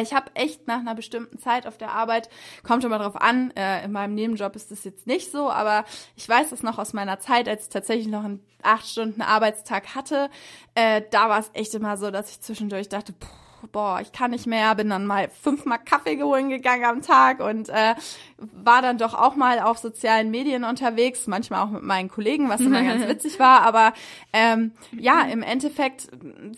[0.01, 2.29] ich habe echt nach einer bestimmten Zeit auf der Arbeit,
[2.63, 6.29] kommt immer drauf an, äh, in meinem Nebenjob ist das jetzt nicht so, aber ich
[6.29, 10.31] weiß es noch aus meiner Zeit, als ich tatsächlich noch einen acht Stunden Arbeitstag hatte,
[10.77, 13.27] äh, da war es echt immer so, dass ich zwischendurch dachte, puh,
[13.71, 17.69] boah, ich kann nicht mehr, bin dann mal fünfmal Kaffee geholen gegangen am Tag und
[17.69, 17.95] äh,
[18.39, 22.61] war dann doch auch mal auf sozialen Medien unterwegs, manchmal auch mit meinen Kollegen, was
[22.61, 23.93] immer ganz witzig war, aber
[24.33, 26.09] ähm, ja, im Endeffekt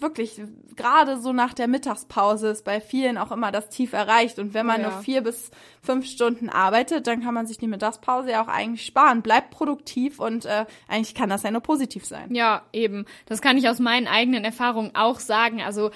[0.01, 0.41] wirklich
[0.77, 4.67] gerade so nach der Mittagspause ist bei vielen auch immer das Tief erreicht und wenn
[4.67, 4.91] man ja.
[4.91, 5.51] nur vier bis
[5.83, 10.19] fünf Stunden arbeitet, dann kann man sich die Mittagspause ja auch eigentlich sparen, bleibt produktiv
[10.19, 12.35] und äh, eigentlich kann das ja nur positiv sein.
[12.35, 13.05] Ja, eben.
[13.27, 15.63] Das kann ich aus meinen eigenen Erfahrungen auch sagen.
[15.63, 15.91] Also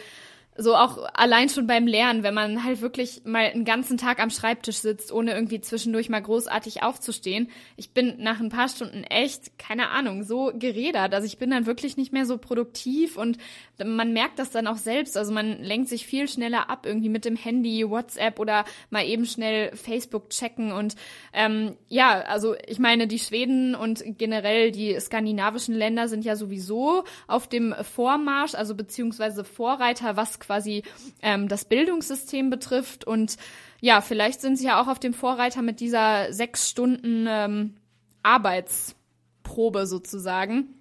[0.61, 4.29] so auch allein schon beim Lernen, wenn man halt wirklich mal einen ganzen Tag am
[4.29, 7.49] Schreibtisch sitzt, ohne irgendwie zwischendurch mal großartig aufzustehen.
[7.77, 11.15] Ich bin nach ein paar Stunden echt, keine Ahnung, so geredert.
[11.15, 13.39] Also ich bin dann wirklich nicht mehr so produktiv und
[13.85, 15.17] man merkt das dann auch selbst.
[15.17, 19.27] Also man lenkt sich viel schneller ab, irgendwie mit dem Handy, WhatsApp oder mal eben
[19.27, 20.73] schnell Facebook checken.
[20.73, 20.97] Und
[21.33, 27.05] ähm, ja, also ich meine, die Schweden und generell die skandinavischen Länder sind ja sowieso
[27.29, 30.83] auf dem Vormarsch, also beziehungsweise Vorreiter, was quasi
[31.23, 33.05] ähm, das Bildungssystem betrifft.
[33.05, 33.37] Und
[33.81, 37.77] ja, vielleicht sind sie ja auch auf dem Vorreiter mit dieser sechs Stunden ähm,
[38.23, 40.75] Arbeitsprobe sozusagen.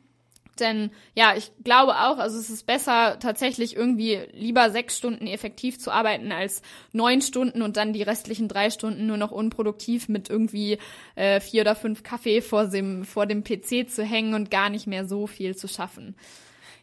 [0.60, 5.78] Denn ja, ich glaube auch, also es ist besser tatsächlich irgendwie lieber sechs Stunden effektiv
[5.80, 6.64] zu arbeiten als
[6.94, 10.80] neun Stunden und dann die restlichen drei Stunden nur noch unproduktiv mit irgendwie
[11.16, 14.88] äh, vier oder fünf Kaffee vor dem, vor dem PC zu hängen und gar nicht
[14.88, 16.16] mehr so viel zu schaffen.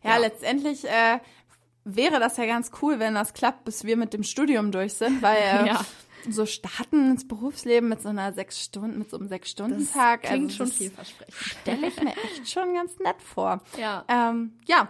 [0.04, 0.16] Ja, ja.
[0.18, 1.18] letztendlich äh,
[1.84, 5.22] wäre das ja ganz cool, wenn das klappt, bis wir mit dem Studium durch sind,
[5.22, 5.80] weil äh, ja.
[6.28, 10.22] so starten ins Berufsleben mit so einer sechs Stunden, mit so einem sechs Stunden Tag.
[10.22, 11.34] Das klingt also, schon vielversprechend.
[11.34, 13.60] Stelle ich mir echt schon ganz nett vor.
[13.78, 14.04] Ja.
[14.08, 14.88] Ähm, ja.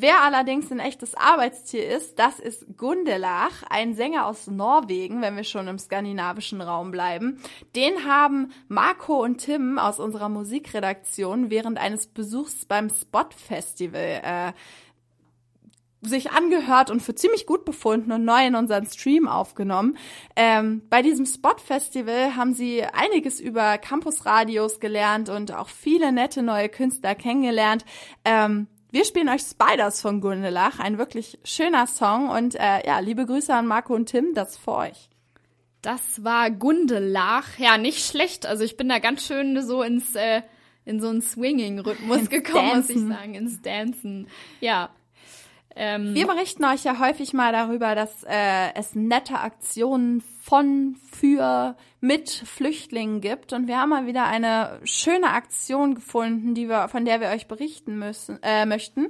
[0.00, 5.44] Wer allerdings ein echtes Arbeitstier ist, das ist Gundelach, ein Sänger aus Norwegen, wenn wir
[5.44, 7.40] schon im skandinavischen Raum bleiben.
[7.74, 14.52] Den haben Marco und Tim aus unserer Musikredaktion während eines Besuchs beim Spot Festival äh,
[16.00, 19.96] sich angehört und für ziemlich gut befunden und neu in unseren Stream aufgenommen.
[20.36, 26.68] Ähm, bei diesem Spot-Festival haben sie einiges über Campusradios gelernt und auch viele nette neue
[26.68, 27.84] Künstler kennengelernt.
[28.24, 33.26] Ähm, wir spielen euch Spiders von Gundelach, ein wirklich schöner Song und äh, ja, liebe
[33.26, 35.10] Grüße an Marco und Tim, das für euch.
[35.82, 38.46] Das war Gundelach, ja, nicht schlecht.
[38.46, 40.42] Also ich bin da ganz schön so ins äh,
[40.88, 43.08] in so einen Swinging-Rhythmus gekommen, Dancen.
[43.08, 44.26] muss ich sagen, ins Dancen.
[44.60, 44.88] Ja,
[45.78, 51.76] ähm, Wir berichten euch ja häufig mal darüber, dass äh, es nette Aktionen von, für,
[52.00, 53.52] mit Flüchtlingen gibt.
[53.52, 57.46] Und wir haben mal wieder eine schöne Aktion gefunden, die wir, von der wir euch
[57.46, 59.06] berichten müssen, äh, möchten.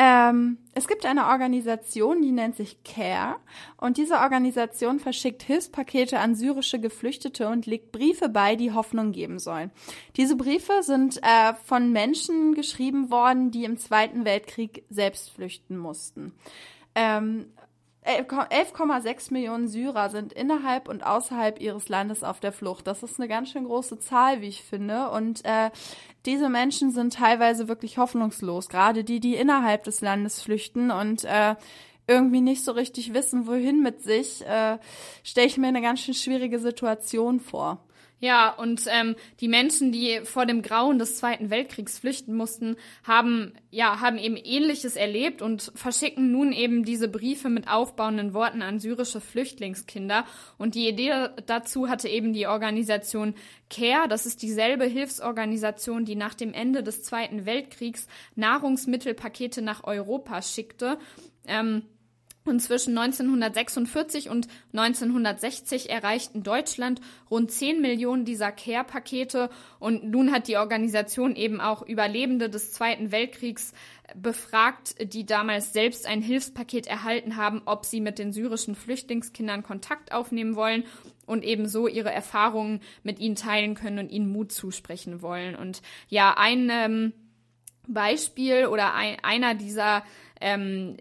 [0.00, 3.34] Ähm, es gibt eine Organisation, die nennt sich CARE
[3.78, 9.40] und diese Organisation verschickt Hilfspakete an syrische Geflüchtete und legt Briefe bei, die Hoffnung geben
[9.40, 9.72] sollen.
[10.16, 16.32] Diese Briefe sind äh, von Menschen geschrieben worden, die im Zweiten Weltkrieg selbst flüchten mussten.
[16.94, 17.46] Ähm,
[18.08, 22.86] 11,6 Millionen Syrer sind innerhalb und außerhalb ihres Landes auf der Flucht.
[22.86, 25.10] Das ist eine ganz schön große Zahl, wie ich finde.
[25.10, 25.70] Und äh,
[26.24, 28.68] diese Menschen sind teilweise wirklich hoffnungslos.
[28.68, 31.56] Gerade die, die innerhalb des Landes flüchten und äh,
[32.06, 34.78] irgendwie nicht so richtig wissen, wohin mit sich, äh,
[35.22, 37.84] stelle ich mir eine ganz schön schwierige Situation vor.
[38.20, 43.52] Ja, und ähm, die Menschen, die vor dem Grauen des Zweiten Weltkriegs flüchten mussten, haben
[43.70, 48.80] ja haben eben Ähnliches erlebt und verschicken nun eben diese Briefe mit aufbauenden Worten an
[48.80, 50.24] syrische Flüchtlingskinder.
[50.58, 53.34] Und die Idee dazu hatte eben die Organisation
[53.70, 54.08] CARE.
[54.08, 60.98] Das ist dieselbe Hilfsorganisation, die nach dem Ende des Zweiten Weltkriegs Nahrungsmittelpakete nach Europa schickte.
[61.46, 61.82] Ähm,
[62.48, 69.50] und zwischen 1946 und 1960 erreichten Deutschland rund 10 Millionen dieser Care-Pakete.
[69.78, 73.72] Und nun hat die Organisation eben auch Überlebende des Zweiten Weltkriegs
[74.14, 80.12] befragt, die damals selbst ein Hilfspaket erhalten haben, ob sie mit den syrischen Flüchtlingskindern Kontakt
[80.12, 80.84] aufnehmen wollen
[81.26, 85.54] und ebenso ihre Erfahrungen mit ihnen teilen können und ihnen Mut zusprechen wollen.
[85.54, 87.12] Und ja, ein ähm,
[87.86, 90.04] Beispiel oder ein, einer dieser
[90.40, 90.96] ähm,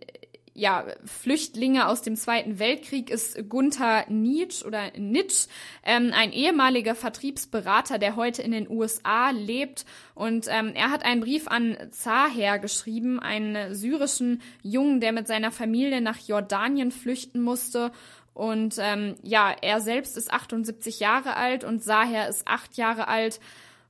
[0.57, 5.45] ja, Flüchtlinge aus dem Zweiten Weltkrieg ist Gunther Nietzsch oder Nitsch,
[5.83, 9.85] ähm, ein ehemaliger Vertriebsberater, der heute in den USA lebt.
[10.15, 15.51] Und ähm, er hat einen Brief an Zaher geschrieben, einen syrischen Jungen, der mit seiner
[15.51, 17.91] Familie nach Jordanien flüchten musste.
[18.33, 23.39] Und ähm, ja, er selbst ist 78 Jahre alt und Saher ist acht Jahre alt.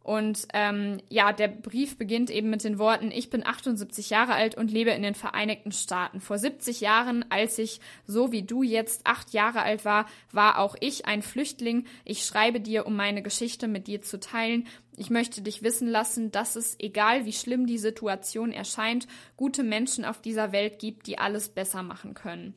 [0.08, 4.55] Und ähm, ja, der Brief beginnt eben mit den Worten, ich bin 78 Jahre alt
[4.55, 6.22] und lebe in den Vereinigten Staaten.
[6.22, 10.78] Vor 70 Jahren, als ich so wie du jetzt acht Jahre alt war, war auch
[10.80, 11.88] ich ein Flüchtling.
[12.05, 14.68] Ich schreibe dir, um meine Geschichte mit dir zu teilen.
[14.95, 20.05] Ich möchte dich wissen lassen, dass es, egal wie schlimm die Situation erscheint, gute Menschen
[20.05, 22.55] auf dieser Welt gibt, die alles besser machen können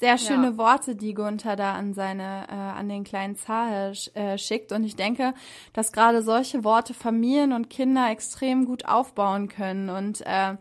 [0.00, 0.56] sehr schöne ja.
[0.56, 4.72] Worte, die Gunther da an seine, äh, an den kleinen Zahel äh, schickt.
[4.72, 5.34] Und ich denke,
[5.74, 10.56] dass gerade solche Worte Familien und Kinder extrem gut aufbauen können und äh,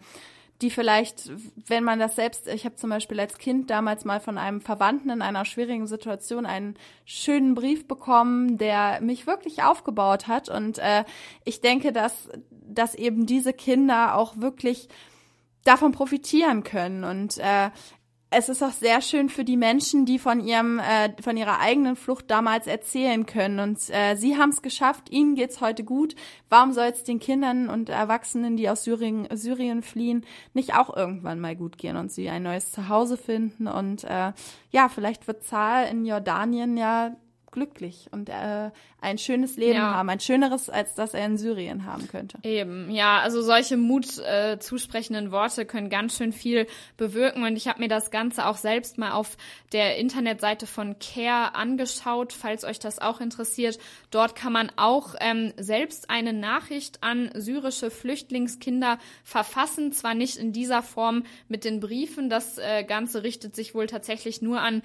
[0.61, 1.31] die vielleicht,
[1.67, 5.09] wenn man das selbst, ich habe zum Beispiel als Kind damals mal von einem Verwandten
[5.09, 6.75] in einer schwierigen Situation einen
[7.05, 10.49] schönen Brief bekommen, der mich wirklich aufgebaut hat.
[10.49, 11.05] Und äh,
[11.45, 14.89] ich denke, dass, dass eben diese Kinder auch wirklich
[15.63, 17.05] davon profitieren können.
[17.05, 17.69] Und äh,
[18.31, 21.95] es ist auch sehr schön für die Menschen, die von ihrem, äh, von ihrer eigenen
[21.95, 23.59] Flucht damals erzählen können.
[23.59, 26.15] Und äh, sie haben es geschafft, ihnen geht's heute gut.
[26.47, 31.39] Warum soll es den Kindern und Erwachsenen, die aus Syrien, Syrien fliehen, nicht auch irgendwann
[31.39, 33.67] mal gut gehen und sie ein neues Zuhause finden?
[33.67, 34.33] Und äh,
[34.69, 37.15] ja, vielleicht wird Zahl in Jordanien ja
[37.51, 38.71] glücklich und äh,
[39.01, 39.93] ein schönes Leben ja.
[39.95, 42.37] haben, ein schöneres, als das er in Syrien haben könnte.
[42.43, 47.67] Eben, ja, also solche Mut äh, zusprechenden Worte können ganz schön viel bewirken und ich
[47.67, 49.37] habe mir das Ganze auch selbst mal auf
[49.71, 53.79] der Internetseite von Care angeschaut, falls euch das auch interessiert.
[54.11, 60.51] Dort kann man auch ähm, selbst eine Nachricht an syrische Flüchtlingskinder verfassen, zwar nicht in
[60.51, 64.81] dieser Form mit den Briefen, das äh, Ganze richtet sich wohl tatsächlich nur an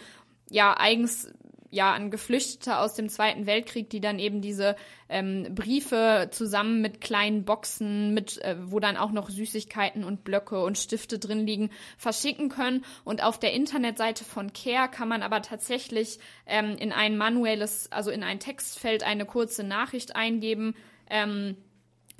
[0.50, 1.32] ja, eigens
[1.74, 4.76] ja an Geflüchtete aus dem Zweiten Weltkrieg, die dann eben diese
[5.08, 10.62] ähm, Briefe zusammen mit kleinen Boxen, mit äh, wo dann auch noch Süßigkeiten und Blöcke
[10.62, 12.84] und Stifte drin liegen, verschicken können.
[13.04, 18.10] Und auf der Internetseite von Care kann man aber tatsächlich ähm, in ein manuelles, also
[18.10, 20.74] in ein Textfeld eine kurze Nachricht eingeben.
[21.10, 21.56] Ähm,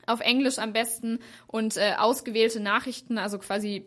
[0.07, 3.87] auf Englisch am besten und äh, ausgewählte Nachrichten, also quasi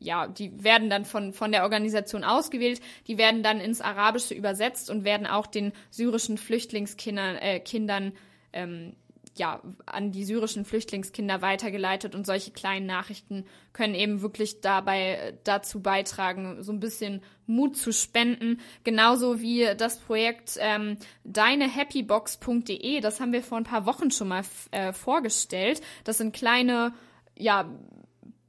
[0.00, 4.90] ja, die werden dann von, von der Organisation ausgewählt, die werden dann ins Arabische übersetzt
[4.90, 8.12] und werden auch den syrischen Flüchtlingskindern äh, Kindern,
[8.52, 8.96] ähm,
[9.36, 15.36] ja, an die syrischen Flüchtlingskinder weitergeleitet und solche kleinen Nachrichten können eben wirklich dabei äh,
[15.44, 18.58] dazu beitragen, so ein bisschen Mut zu spenden.
[18.84, 24.42] Genauso wie das Projekt ähm, deinehappybox.de, das haben wir vor ein paar Wochen schon mal
[24.70, 25.82] äh, vorgestellt.
[26.04, 26.94] Das sind kleine
[27.36, 27.70] ja,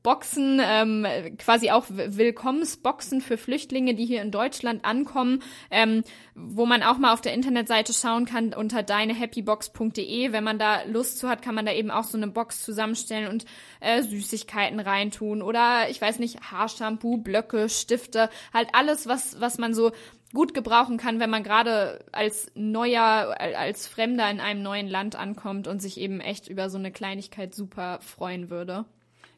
[0.03, 1.05] Boxen, ähm,
[1.37, 7.13] quasi auch Willkommensboxen für Flüchtlinge, die hier in Deutschland ankommen, ähm, wo man auch mal
[7.13, 10.31] auf der Internetseite schauen kann unter deinehappybox.de.
[10.31, 13.29] Wenn man da Lust zu hat, kann man da eben auch so eine Box zusammenstellen
[13.29, 13.45] und
[13.79, 19.73] äh, Süßigkeiten reintun oder ich weiß nicht, Haarshampoo, Blöcke, Stifte, halt alles, was, was man
[19.73, 19.91] so
[20.33, 25.67] gut gebrauchen kann, wenn man gerade als neuer, als Fremder in einem neuen Land ankommt
[25.67, 28.85] und sich eben echt über so eine Kleinigkeit super freuen würde.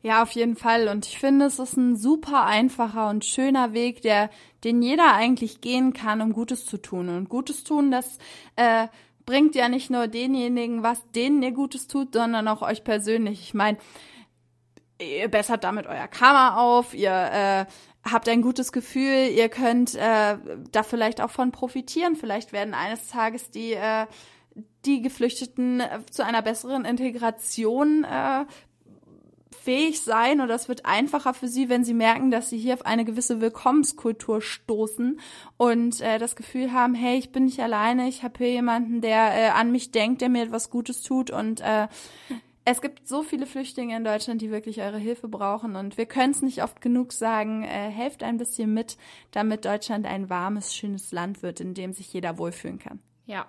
[0.03, 0.89] Ja, auf jeden Fall.
[0.89, 4.29] Und ich finde, es ist ein super einfacher und schöner Weg, der,
[4.65, 7.07] den jeder eigentlich gehen kann, um Gutes zu tun.
[7.07, 8.17] Und Gutes tun, das
[8.57, 8.87] äh,
[9.25, 13.39] bringt ja nicht nur denjenigen was, denen ihr Gutes tut, sondern auch euch persönlich.
[13.43, 13.77] Ich meine,
[14.99, 17.65] ihr bessert damit euer Karma auf, ihr äh,
[18.03, 20.37] habt ein gutes Gefühl, ihr könnt äh,
[20.69, 22.17] da vielleicht auch von profitieren.
[22.17, 24.05] Vielleicht werden eines Tages die äh,
[24.85, 25.81] die Geflüchteten
[26.11, 28.45] zu einer besseren Integration äh,
[29.63, 32.85] fähig sein oder es wird einfacher für sie, wenn sie merken, dass sie hier auf
[32.85, 35.19] eine gewisse Willkommenskultur stoßen
[35.55, 39.33] und äh, das Gefühl haben, hey, ich bin nicht alleine, ich habe hier jemanden, der
[39.33, 41.87] äh, an mich denkt, der mir etwas Gutes tut und äh,
[42.65, 46.31] es gibt so viele Flüchtlinge in Deutschland, die wirklich eure Hilfe brauchen und wir können
[46.31, 48.97] es nicht oft genug sagen, äh, helft ein bisschen mit,
[49.31, 52.99] damit Deutschland ein warmes, schönes Land wird, in dem sich jeder wohlfühlen kann.
[53.25, 53.47] Ja.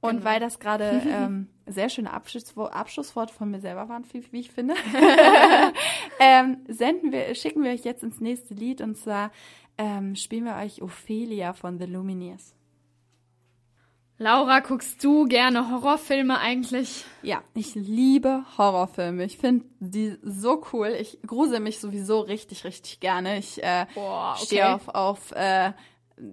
[0.00, 0.24] Und genau.
[0.24, 4.74] weil das gerade ähm, sehr schöne Abschlusswort, Abschlusswort von mir selber waren, wie, ich finde,
[6.20, 9.30] ähm, senden wir, schicken wir euch jetzt ins nächste Lied und zwar
[9.78, 12.54] ähm, spielen wir euch Ophelia von The Lumineers.
[14.18, 17.04] Laura, guckst du gerne Horrorfilme eigentlich?
[17.22, 19.24] Ja, ich liebe Horrorfilme.
[19.24, 20.96] Ich finde die so cool.
[20.98, 23.38] Ich grusel mich sowieso richtig, richtig gerne.
[23.38, 24.44] Ich äh, okay.
[24.46, 25.72] stehe auf, auf äh,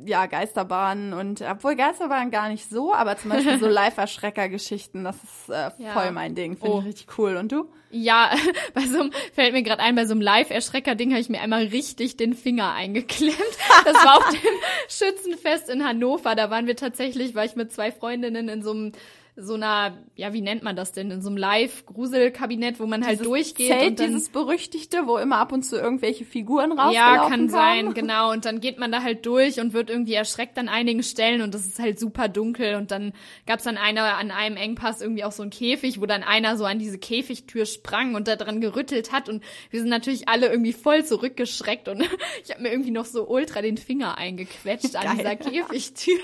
[0.06, 5.50] ja, Geisterbahnen und obwohl Geisterbahnen gar nicht so, aber zum Beispiel so Live-Erschrecker-Geschichten, das ist
[5.50, 5.92] äh, ja.
[5.94, 6.56] voll mein Ding.
[6.56, 6.80] Finde oh.
[6.80, 7.36] ich richtig cool.
[7.36, 7.70] Und du?
[7.92, 8.32] Ja,
[8.74, 11.66] bei so einem, fällt mir gerade ein, bei so einem Live-Erschrecker-Ding habe ich mir einmal
[11.66, 13.38] richtig den Finger eingeklemmt.
[13.84, 14.40] Das war auf dem
[14.88, 16.36] Schützenfest in Hannover.
[16.36, 18.94] Da waren wir tatsächlich, war ich mit zwei Freundinnen in so einem
[19.36, 23.14] so einer, ja, wie nennt man das denn, in so einem Live-Gruselkabinett, wo man halt
[23.14, 23.68] dieses durchgeht.
[23.68, 26.94] Zelt, und dann, dieses berüchtigte, wo immer ab und zu irgendwelche Figuren rauskommen.
[26.94, 28.32] Ja, kann sein, genau.
[28.32, 31.56] Und dann geht man da halt durch und wird irgendwie erschreckt an einigen Stellen und
[31.56, 32.76] das ist halt super dunkel.
[32.76, 33.12] Und dann
[33.48, 36.66] gab's dann einer an einem Engpass irgendwie auch so ein Käfig, wo dann einer so
[36.66, 39.30] an diese Käfigtür sprang und da dran gerüttelt hat.
[39.30, 42.02] Und wir sind natürlich alle irgendwie voll zurückgeschreckt und
[42.44, 46.20] ich habe mir irgendwie noch so ultra den Finger eingequetscht an dieser Käfigtür.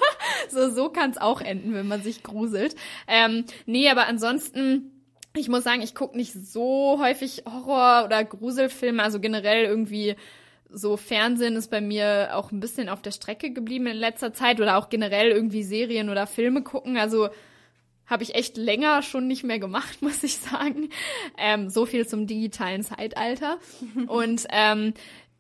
[0.50, 2.76] so, so kann's auch enden, wenn man sich gruselt.
[3.08, 4.92] Ähm, nee, aber ansonsten
[5.36, 10.16] ich muss sagen, ich gucke nicht so häufig Horror- oder Gruselfilme, also generell irgendwie
[10.72, 14.60] so Fernsehen ist bei mir auch ein bisschen auf der Strecke geblieben in letzter Zeit
[14.60, 16.98] oder auch generell irgendwie Serien oder Filme gucken.
[16.98, 17.30] Also
[18.06, 20.90] habe ich echt länger schon nicht mehr gemacht, muss ich sagen.
[21.38, 23.58] Ähm, so viel zum digitalen Zeitalter.
[24.08, 24.94] Und ähm,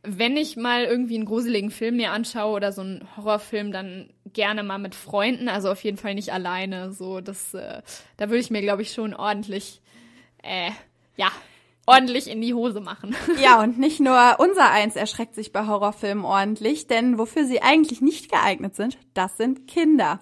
[0.03, 4.63] wenn ich mal irgendwie einen gruseligen Film mir anschaue oder so einen Horrorfilm, dann gerne
[4.63, 6.91] mal mit Freunden, also auf jeden Fall nicht alleine.
[6.93, 7.81] So, das, äh,
[8.17, 9.81] da würde ich mir, glaube ich, schon ordentlich,
[10.41, 10.71] äh,
[11.17, 11.29] ja,
[11.85, 13.15] ordentlich in die Hose machen.
[13.41, 18.01] Ja, und nicht nur unser Eins erschreckt sich bei Horrorfilmen ordentlich, denn wofür sie eigentlich
[18.01, 20.19] nicht geeignet sind, das sind Kinder.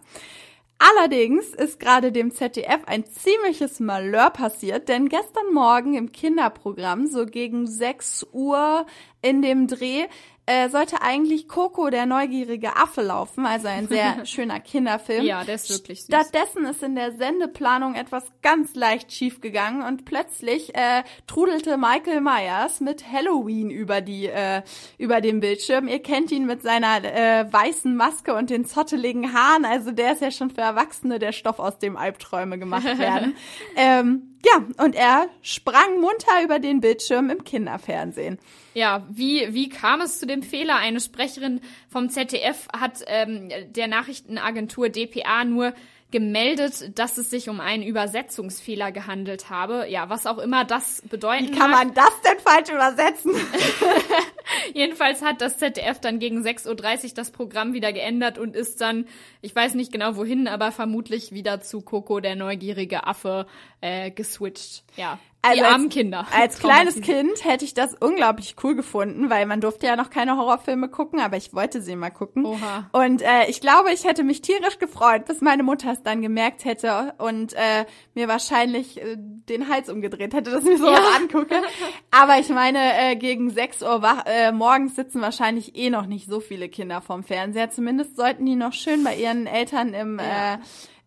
[0.79, 7.25] Allerdings ist gerade dem ZDF ein ziemliches Malheur passiert, denn gestern Morgen im Kinderprogramm, so
[7.25, 8.85] gegen 6 Uhr
[9.21, 10.05] in dem Dreh,
[10.47, 15.25] äh, sollte eigentlich Coco, der neugierige Affe, laufen, also ein sehr schöner Kinderfilm.
[15.25, 16.07] Ja, der ist wirklich süß.
[16.07, 22.21] Stattdessen ist in der Sendeplanung etwas ganz leicht schief gegangen und plötzlich äh, trudelte Michael
[22.21, 24.61] Myers mit Halloween über die äh,
[24.97, 25.89] über den Bildschirm.
[25.89, 30.21] Ihr kennt ihn mit seiner äh, weißen Maske und den zotteligen Haaren, also der ist
[30.21, 33.35] ja schon für Erwachsene der Stoff, aus dem Albträume gemacht werden.
[33.75, 38.39] ähm, ja, und er sprang munter über den Bildschirm im Kinderfernsehen.
[38.73, 40.75] Ja, wie, wie kam es zu dem Fehler?
[40.75, 45.73] Eine Sprecherin vom ZDF hat ähm, der Nachrichtenagentur dpa nur
[46.11, 49.87] gemeldet, dass es sich um einen Übersetzungsfehler gehandelt habe.
[49.89, 51.85] Ja, was auch immer das bedeuten Wie kann mag.
[51.85, 53.33] man das denn falsch übersetzen?
[54.73, 59.05] Jedenfalls hat das ZDF dann gegen 6.30 Uhr das Programm wieder geändert und ist dann,
[59.41, 63.47] ich weiß nicht genau wohin, aber vermutlich wieder zu Coco, der neugierige Affe,
[63.81, 64.83] äh, geswitcht.
[64.95, 65.19] Ja.
[65.47, 66.27] Also die als- armen Kinder.
[66.35, 67.01] Als kleines.
[67.01, 71.19] Kind hätte ich das unglaublich cool gefunden, weil man durfte ja noch keine Horrorfilme gucken,
[71.19, 72.45] aber ich wollte sie mal gucken.
[72.45, 72.89] Oha.
[72.91, 76.65] Und äh, ich glaube, ich hätte mich tierisch gefreut, bis meine Mutter es dann gemerkt
[76.65, 81.17] hätte und äh, mir wahrscheinlich äh, den Hals umgedreht hätte, dass ich mir sowas Ja.
[81.21, 81.55] angucke.
[82.11, 86.27] Aber ich meine, äh, gegen 6 Uhr wach, äh, morgens sitzen wahrscheinlich eh noch nicht
[86.29, 87.69] so viele Kinder vorm Fernseher.
[87.69, 90.55] Zumindest sollten die noch schön bei ihren Eltern im, Ja.
[90.55, 90.57] äh,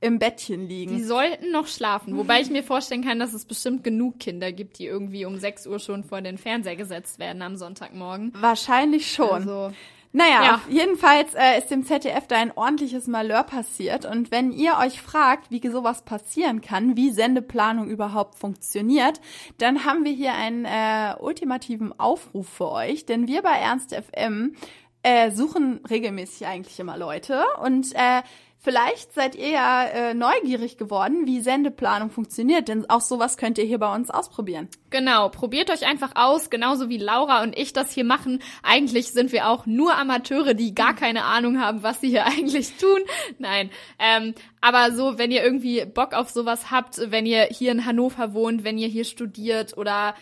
[0.00, 0.96] im Bettchen liegen.
[0.96, 2.16] Die sollten noch schlafen.
[2.16, 5.66] Wobei ich mir vorstellen kann, dass es bestimmt genug Kinder gibt, die irgendwie um 6
[5.66, 8.32] Uhr schon vor den Fernseher gesetzt werden am Sonntagmorgen.
[8.40, 9.30] Wahrscheinlich schon.
[9.30, 9.72] Also,
[10.12, 10.60] Naja, Ja.
[10.68, 14.04] jedenfalls äh, ist dem ZDF da ein ordentliches Malheur passiert.
[14.06, 19.20] Und wenn ihr euch fragt, wie sowas passieren kann, wie Sendeplanung überhaupt funktioniert,
[19.58, 23.06] dann haben wir hier einen äh, ultimativen Aufruf für euch.
[23.06, 24.56] Denn wir bei Ernst FM
[25.02, 27.44] äh, suchen regelmäßig eigentlich immer Leute.
[27.62, 28.22] Und äh,
[28.60, 32.68] vielleicht seid ihr ja äh, neugierig geworden, wie Sendeplanung funktioniert.
[32.68, 34.68] Denn auch sowas könnt ihr hier bei uns ausprobieren.
[34.90, 38.42] genau, probiert euch einfach aus, genauso wie Laura und ich das hier machen.
[38.62, 42.76] Eigentlich sind wir auch nur Amateure, die gar keine Ahnung haben, was sie hier eigentlich
[42.76, 43.00] tun.
[43.38, 47.86] Nein, ähm, aber so, wenn ihr irgendwie Bock auf sowas habt, wenn ihr hier in
[47.86, 50.14] Hannover wohnt, wenn ihr hier studiert oder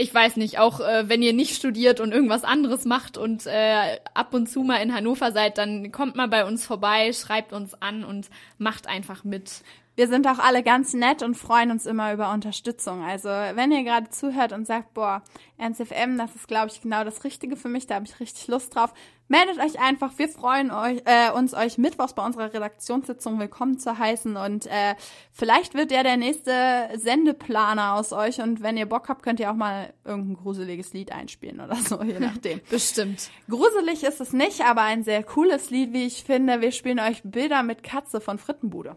[0.00, 3.98] ich weiß nicht, auch äh, wenn ihr nicht studiert und irgendwas anderes macht und äh,
[4.14, 7.74] ab und zu mal in Hannover seid, dann kommt mal bei uns vorbei, schreibt uns
[7.82, 9.50] an und macht einfach mit.
[9.98, 13.02] Wir sind auch alle ganz nett und freuen uns immer über Unterstützung.
[13.02, 15.24] Also wenn ihr gerade zuhört und sagt, boah,
[15.56, 18.76] NCFM, das ist, glaube ich, genau das Richtige für mich, da habe ich richtig Lust
[18.76, 18.94] drauf,
[19.26, 20.16] meldet euch einfach.
[20.16, 24.94] Wir freuen euch, äh, uns, euch mittwochs bei unserer Redaktionssitzung willkommen zu heißen und äh,
[25.32, 29.50] vielleicht wird der der nächste Sendeplaner aus euch und wenn ihr Bock habt, könnt ihr
[29.50, 32.60] auch mal irgendein gruseliges Lied einspielen oder so, je nachdem.
[32.70, 33.30] Bestimmt.
[33.50, 36.60] Gruselig ist es nicht, aber ein sehr cooles Lied, wie ich finde.
[36.60, 38.96] Wir spielen euch Bilder mit Katze von Frittenbude.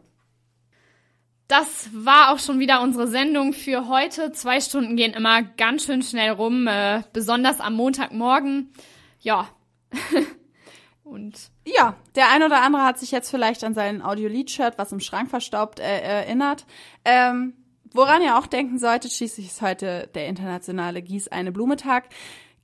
[1.51, 4.31] Das war auch schon wieder unsere Sendung für heute.
[4.31, 8.71] Zwei Stunden gehen immer ganz schön schnell rum, äh, besonders am Montagmorgen.
[9.19, 9.49] Ja.
[11.03, 15.01] Und Ja, der ein oder andere hat sich jetzt vielleicht an sein Audiolied-Shirt, was im
[15.01, 16.65] Schrank verstaubt, äh, erinnert.
[17.03, 17.53] Ähm,
[17.91, 22.05] woran ihr auch denken solltet, schließlich ist heute der internationale Gieß eine Blumetag.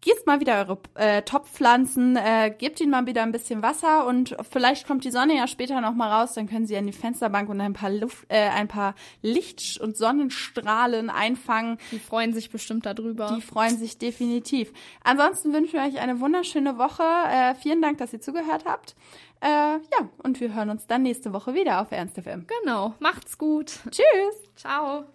[0.02, 4.38] Gießt mal wieder eure äh, Topfpflanzen, äh, gebt ihnen mal wieder ein bisschen Wasser und
[4.50, 7.50] vielleicht kommt die Sonne ja später noch mal raus, dann können sie an die Fensterbank
[7.50, 8.93] und ein paar Luft, äh, ein paar
[9.24, 11.80] Licht- und Sonnenstrahlen einfangen.
[11.91, 13.34] die freuen sich bestimmt darüber.
[13.36, 14.72] Die freuen sich definitiv.
[15.04, 17.04] Ansonsten wünschen wir euch eine wunderschöne Woche.
[17.04, 18.95] Äh, vielen Dank, dass ihr zugehört habt.
[19.41, 22.45] Äh, ja, und wir hören uns dann nächste Woche wieder auf Ernst FM.
[22.62, 22.93] genau.
[23.00, 23.80] Macht's gut.
[23.89, 24.52] Tschüss!
[24.56, 25.06] Ciao.